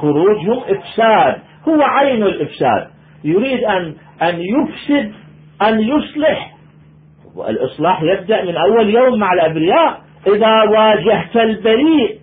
خروجهم 0.01 0.59
إفساد. 0.59 1.41
هو 1.67 1.81
عين 1.81 2.23
الإفساد. 2.23 2.87
يريد 3.23 3.63
أن 3.63 3.95
أن 4.21 4.39
يفسد 4.39 5.13
أن 5.61 5.79
يصلح. 5.79 6.53
والإصلاح 7.35 8.01
يبدأ 8.01 8.43
من 8.43 8.55
أول 8.55 8.89
يوم 8.89 9.19
مع 9.19 9.33
الأبرياء. 9.33 10.01
إذا 10.27 10.63
واجهت 10.63 11.37
البريء 11.37 12.19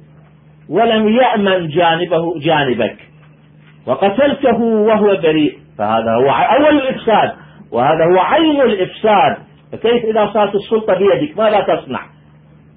ولم 0.68 1.08
يأمن 1.08 1.68
جانبه 1.68 2.38
جانبك. 2.38 2.96
وقتلته 3.86 4.62
وهو 4.62 5.16
بريء. 5.22 5.58
فهذا 5.78 6.14
هو 6.14 6.30
أول 6.30 6.76
الإفساد. 6.76 7.32
وهذا 7.72 8.04
هو 8.04 8.18
عين 8.18 8.60
الإفساد. 8.60 9.36
فكيف 9.72 10.04
إذا 10.04 10.30
صارت 10.34 10.54
السلطة 10.54 10.94
بيدك؟ 10.94 11.38
ماذا 11.38 11.60
تصنع؟ 11.60 12.00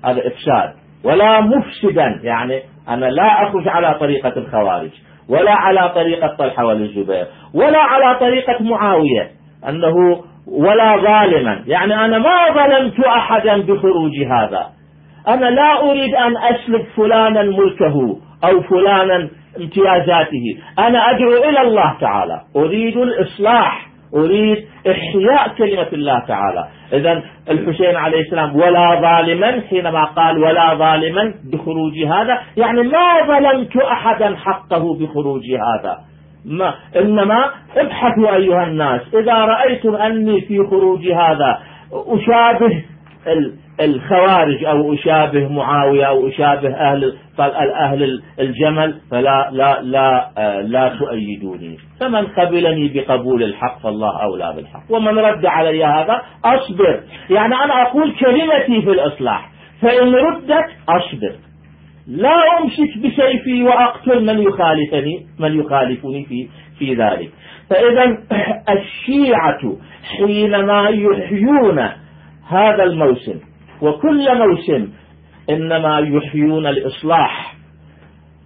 هذا 0.06 0.28
إفساد. 0.28 0.74
ولا 1.04 1.42
مفسدا. 1.42 2.20
يعني 2.24 2.62
أنا 2.90 3.06
لا 3.06 3.44
أخرج 3.44 3.68
على 3.68 4.00
طريقة 4.00 4.34
الخوارج. 4.38 4.92
ولا 5.30 5.52
على 5.52 5.90
طريقة 5.96 6.36
طلحة 6.40 6.66
والزبير 6.66 7.26
ولا 7.54 7.80
على 7.80 8.20
طريقة 8.20 8.64
معاوية 8.64 9.32
أنه 9.70 10.24
ولا 10.48 10.98
ظالما. 10.98 11.64
يعني 11.68 12.06
أنا 12.06 12.18
ما 12.18 12.54
ظلمت 12.54 13.00
أحدا 13.00 13.58
بخروج 13.58 14.12
هذا. 14.32 14.68
أنا 15.28 15.46
لا 15.46 15.82
أريد 15.82 16.16
أن 16.16 16.38
أسلب 16.38 16.86
فلانا 16.98 17.44
ملكه 17.44 18.18
أو 18.46 18.62
فلانا 18.62 19.30
امتيازاته. 19.58 20.44
أنا 20.80 21.12
أدعو 21.12 21.50
إلى 21.50 21.62
الله 21.62 21.98
تعالى. 22.02 22.42
أريد 22.56 22.98
الإصلاح. 22.98 23.93
أريد 24.16 24.66
إحياء 24.92 25.48
كلمة 25.58 25.88
الله 25.94 26.20
تعالى. 26.28 26.68
إذا 26.94 27.24
الحسين 27.50 27.96
عليه 27.96 28.22
السلام 28.22 28.56
ولا 28.56 29.02
ظالما 29.02 29.62
حينما 29.70 30.06
قال 30.06 30.38
ولا 30.38 30.76
ظالما 30.76 31.34
بخروج 31.54 31.98
هذا 32.08 32.42
يعني 32.58 32.84
ما 32.84 33.28
ظلمت 33.28 33.78
أحدا 33.78 34.36
حقه 34.36 34.98
بخروج 35.00 35.44
هذا. 35.44 35.98
ما 36.46 36.74
إنما 36.96 37.52
ابحثوا 37.78 38.36
أيها 38.36 38.64
الناس 38.64 39.02
إذا 39.14 39.34
رأيتم 39.34 39.96
أني 39.96 40.42
في 40.42 40.58
خروج 40.70 41.08
هذا 41.08 41.60
أشابه 41.94 42.84
الخوارج 43.82 44.64
أو 44.64 44.94
أشابه 44.94 45.48
معاوية 45.48 46.06
أو 46.06 46.28
أشابه 46.28 46.70
أهل 46.70 47.14
أهل 47.82 48.22
الجمل 48.40 48.96
فلا 49.12 49.50
لا 49.52 49.82
لا 49.82 50.32
لا 50.62 50.96
تؤيدوني. 51.00 51.78
فمن 52.00 52.28
قبلني 52.28 52.92
بقبول 52.94 53.44
الحق 53.44 53.80
فالله 53.80 54.24
أولى 54.24 54.54
بالحق. 54.56 54.84
ومن 54.90 55.18
رد 55.18 55.46
علي 55.46 55.86
هذا 55.86 56.22
أصبر. 56.46 57.04
يعني 57.30 57.56
أنا 57.56 57.82
أقول 57.82 58.14
كلمتي 58.20 58.82
في 58.82 58.92
الإصلاح. 58.92 59.50
فإن 59.82 60.16
ردت 60.16 60.70
أصبر. 60.90 61.36
لا 62.08 62.60
أمسك 62.60 62.98
بسيفي 62.98 63.64
وأقتل 63.64 64.26
من 64.26 64.42
يخالفني 64.42 65.26
من 65.40 65.60
يخالفني 65.60 66.26
في 66.26 66.48
في 66.80 66.94
ذلك. 66.94 67.32
فإذا 67.70 68.18
الشيعة 68.78 69.78
حينما 70.18 70.90
يحيون 70.90 72.03
هذا 72.58 72.84
الموسم. 72.84 73.40
وكل 73.82 74.38
موسم 74.38 74.90
إنما 75.50 76.00
يحيون 76.00 76.68
الإصلاح 76.68 77.56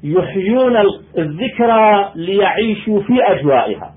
يحيون 0.03 0.77
الذكرى 1.17 2.11
ليعيشوا 2.15 3.01
في 3.01 3.13
أجوائها 3.23 3.93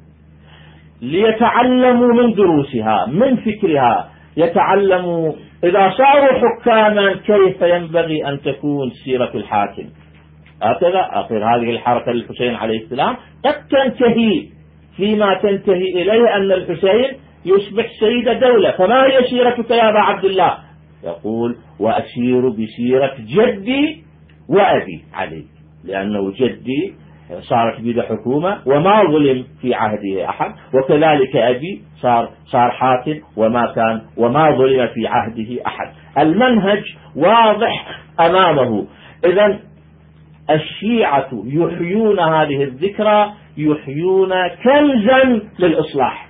ليتعلموا 1.02 2.14
من 2.14 2.34
دروسها 2.34 3.06
من 3.06 3.36
فكرها 3.36 4.10
يتعلموا 4.36 5.32
إذا 5.64 5.90
صاروا 5.90 6.38
حكاما 6.38 7.12
كيف 7.14 7.62
ينبغي 7.62 8.28
أن 8.28 8.40
تكون 8.40 8.90
سيرة 9.04 9.30
الحاكم. 9.34 9.84
هكذا 10.62 11.08
آخر 11.10 11.36
هذه 11.36 11.70
الحركة 11.70 12.12
للحسين 12.12 12.54
عليه 12.54 12.78
السلام. 12.78 13.16
قد 13.44 13.54
تنتهي 13.70 14.48
فيما 14.96 15.34
تنتهي 15.34 16.02
إليه 16.02 16.36
أن 16.36 16.52
الحسين 16.52 17.16
يصبح 17.44 17.86
سيد 18.00 18.40
دولة 18.40 18.70
فما 18.70 19.06
هي 19.06 19.24
سيرتك 19.30 19.70
يا 19.70 19.88
أبا 19.88 19.98
عبد 19.98 20.24
الله؟ 20.24 20.58
يقول 21.04 21.56
وأسير 21.80 22.48
بسيرة 22.48 23.14
جدي 23.18 24.04
وأبي 24.48 25.04
علي 25.14 25.44
لأنه 25.84 26.32
جدي 26.32 26.94
صارت 27.40 27.80
بيد 27.80 28.00
حكومة 28.00 28.58
وما 28.66 29.02
ظلم 29.10 29.44
في 29.60 29.74
عهده 29.74 30.28
أحد 30.28 30.52
وكذلك 30.74 31.36
أبي 31.36 31.82
صار 32.02 32.30
صار 32.44 32.70
حاكم 32.70 33.20
وما 33.36 33.72
كان 33.74 34.02
وما 34.16 34.50
ظلم 34.58 34.86
في 34.86 35.06
عهده 35.06 35.66
أحد. 35.66 35.92
المنهج 36.18 36.82
واضح 37.16 38.00
أمامه. 38.20 38.86
إذا 39.24 39.60
الشيعة 40.50 41.28
يحيون 41.44 42.20
هذه 42.20 42.62
الذكرى 42.64 43.32
يحيون 43.56 44.30
كنزا 44.64 45.42
للإصلاح. 45.58 46.29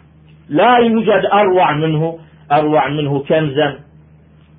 لا 0.50 0.76
يوجد 0.78 1.22
أروع 1.32 1.72
منه 1.76 2.18
أروع 2.52 2.88
منه 2.88 3.18
كنزا 3.24 3.78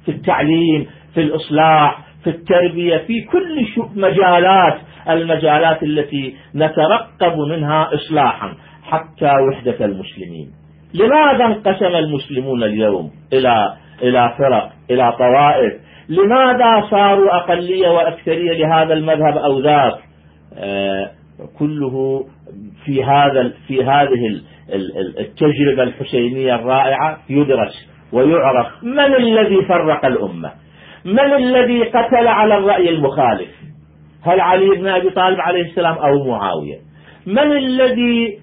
في 0.05 0.11
التعليم 0.11 0.87
في 1.13 1.21
الإصلاح 1.21 2.01
في 2.23 2.29
التربية 2.29 2.97
في 2.97 3.21
كل 3.21 3.65
مجالات 3.95 4.77
المجالات 5.09 5.83
التي 5.83 6.35
نترقب 6.55 7.37
منها 7.49 7.89
إصلاحا 7.93 8.53
حتى 8.83 9.31
وحدة 9.49 9.85
المسلمين. 9.85 10.51
لماذا 10.93 11.45
انقسم 11.45 11.95
المسلمون 11.95 12.63
اليوم 12.63 13.11
إلى 13.33 13.73
إلى 14.01 14.33
فرق 14.37 14.69
إلى 14.91 15.11
طوائف؟ 15.11 15.73
لماذا 16.09 16.87
صاروا 16.89 17.35
أقلية 17.35 17.89
وأكثرية 17.89 18.53
لهذا 18.53 18.93
المذهب 18.93 19.37
أو 19.37 19.59
ذاك؟ 19.59 19.93
آه 20.57 21.11
كله 21.59 22.25
في 22.85 23.03
هذا 23.03 23.53
في 23.67 23.83
هذه 23.83 24.41
التجربة 25.19 25.83
الحسينية 25.83 26.55
الرائعة 26.55 27.17
يدرس 27.29 27.89
ويعرف 28.13 28.67
من 28.83 28.99
الذي 29.15 29.65
فرق 29.65 30.05
الأمة؟ 30.05 30.51
من 31.05 31.33
الذي 31.33 31.83
قتل 31.83 32.27
على 32.27 32.57
الرأي 32.57 32.89
المخالف؟ 32.89 33.49
هل 34.23 34.41
علي 34.41 34.69
بن 34.69 34.87
أبي 34.87 35.09
طالب 35.09 35.39
عليه 35.39 35.61
السلام 35.61 35.95
أو 35.97 36.27
معاوية؟ 36.27 36.77
من 37.27 37.57
الذي 37.57 38.39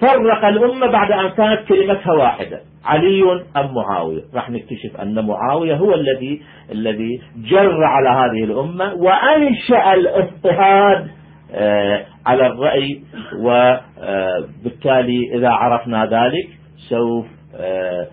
فرق 0.00 0.44
الأمة 0.44 0.86
بعد 0.86 1.12
أن 1.12 1.28
كانت 1.28 1.68
كلمتها 1.68 2.12
واحدة؟ 2.12 2.60
علي 2.84 3.22
أم 3.56 3.74
معاوية؟ 3.74 4.22
راح 4.34 4.50
نكتشف 4.50 5.00
أن 5.02 5.26
معاوية 5.26 5.76
هو 5.76 5.94
الذي 5.94 6.42
الذي 6.72 7.20
جر 7.36 7.84
على 7.84 8.08
هذه 8.08 8.44
الأمة 8.44 8.94
وأنشأ 8.94 9.92
الإضطهاد 9.94 11.08
آه، 11.54 12.04
على 12.26 12.46
الرأي 12.46 13.02
وبالتالي 13.40 15.34
إذا 15.34 15.48
عرفنا 15.48 16.06
ذلك 16.06 16.48
سوف 16.88 17.26
آه، 17.56 18.08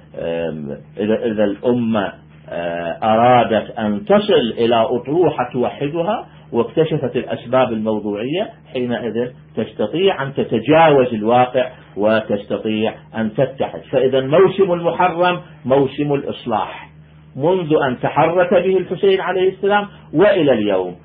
إذا 0.98 1.44
الأمة 1.44 2.14
آه، 2.50 2.98
أرادت 3.04 3.80
أن 3.80 4.06
تصل 4.06 4.54
إلى 4.58 4.76
أطروحة 4.76 5.50
توحدها 5.54 6.26
واكتشفت 6.52 7.16
الأسباب 7.16 7.74
الموضوعية 7.74 8.50
حينئذ 8.74 9.32
تستطيع 9.56 10.24
أن 10.24 10.34
تتجاوز 10.34 11.14
الواقع 11.14 11.70
وتستطيع 11.98 12.94
أن 13.16 13.34
تتحد. 13.34 13.82
فإذا 13.92 14.22
موسم 14.22 14.74
المحرم 14.74 15.40
موسم 15.66 16.14
الإصلاح. 16.14 16.90
منذ 17.36 17.74
أن 17.88 18.00
تحرك 18.00 18.54
به 18.54 18.78
الحسين 18.78 19.22
عليه 19.22 19.50
السلام 19.50 19.88
وإلى 20.14 20.52
اليوم. 20.52 20.96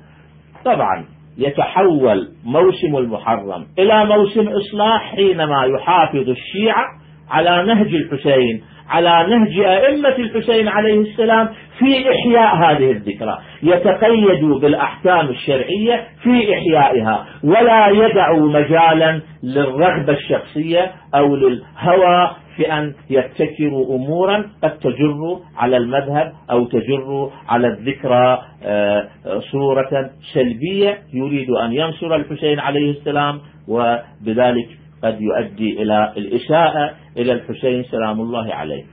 طبعا 0.65 1.05
يتحول 1.37 2.27
موسم 2.45 2.97
المحرم 2.97 3.65
إلى 3.79 4.05
موسم 4.05 4.47
إصلاح 4.47 5.15
حينما 5.15 5.65
يحافظ 5.65 6.29
الشيعة 6.29 6.85
على 7.31 7.63
نهج 7.65 7.95
الحسين 7.95 8.63
على 8.89 9.27
نهج 9.29 9.59
أئمة 9.59 10.15
الحسين 10.17 10.67
عليه 10.67 10.99
السلام 11.01 11.49
في 11.79 12.11
إحياء 12.11 12.55
هذه 12.55 12.91
الذكرى. 12.91 13.37
يتقيد 13.63 14.43
بالأحكام 14.61 15.27
الشرعية 15.29 16.07
في 16.23 16.53
إحيائها 16.53 17.25
ولا 17.43 17.87
يدع 17.87 18.33
مجالا 18.33 19.21
للرغبة 19.43 20.13
الشخصية 20.13 20.91
أو 21.15 21.35
للهوى 21.35 22.31
في 22.55 22.73
أن 22.73 22.93
يبتكروا 23.09 23.95
أمورا 23.95 24.49
قد 24.63 24.77
تجر 24.77 25.39
على 25.55 25.77
المذهب 25.77 26.33
أو 26.51 26.65
تجر 26.65 27.31
على 27.47 27.67
الذكرى 27.67 28.41
آه، 28.63 29.09
صورة 29.51 30.11
سلبية 30.33 30.99
يريد 31.13 31.49
أن 31.49 31.73
ينصر 31.73 32.15
الحسين 32.15 32.59
عليه 32.59 32.91
السلام 32.91 33.39
وبذلك 33.67 34.67
قد 35.03 35.21
يؤدي 35.21 35.81
إلى 35.81 36.13
الإساءة 36.17 36.93
إلى 37.17 37.31
الحسين 37.31 37.83
سلام 37.83 38.21
الله 38.21 38.53
عليه. 38.53 38.83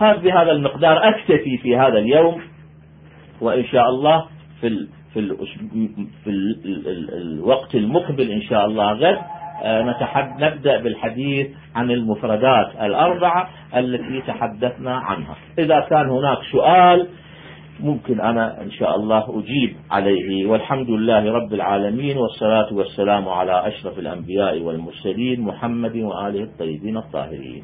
بهذا 0.00 0.52
المقدار 0.52 1.08
أكتفي 1.08 1.58
في 1.58 1.76
هذا 1.76 1.98
اليوم 1.98 2.40
وإن 3.40 3.64
شاء 3.64 3.88
الله 3.88 4.26
في 4.60 4.88
في, 5.14 5.36
في 6.24 6.30
ال 6.30 7.10
الوقت 7.14 7.74
المقبل 7.74 8.30
إن 8.30 8.42
شاء 8.42 8.66
الله 8.66 8.92
غد 8.92 9.04
آه، 9.04 9.39
نبدأ 10.40 10.82
بالحديث 10.82 11.48
عن 11.74 11.90
المفردات 11.90 12.70
الأربعة 12.82 13.48
التي 13.76 14.22
تحدثنا 14.26 14.96
عنها. 14.96 15.36
إذا 15.58 15.80
كان 15.80 16.08
هناك 16.10 16.38
سؤال 16.52 17.08
ممكن 17.80 18.20
أنا 18.20 18.62
إن 18.62 18.70
شاء 18.70 18.96
الله 18.96 19.24
أجيب 19.38 19.76
عليه. 19.90 20.46
والحمد 20.46 20.90
لله 20.90 21.32
رب 21.32 21.54
العالمين 21.54 22.16
والصلاة 22.16 22.74
والسلام 22.74 23.28
على 23.28 23.68
أشرف 23.68 23.98
الأنبياء 23.98 24.58
والمرسلين 24.60 25.40
محمد 25.40 25.96
وآله 25.96 26.42
الطيبين 26.42 26.96
الطاهرين. 26.96 27.58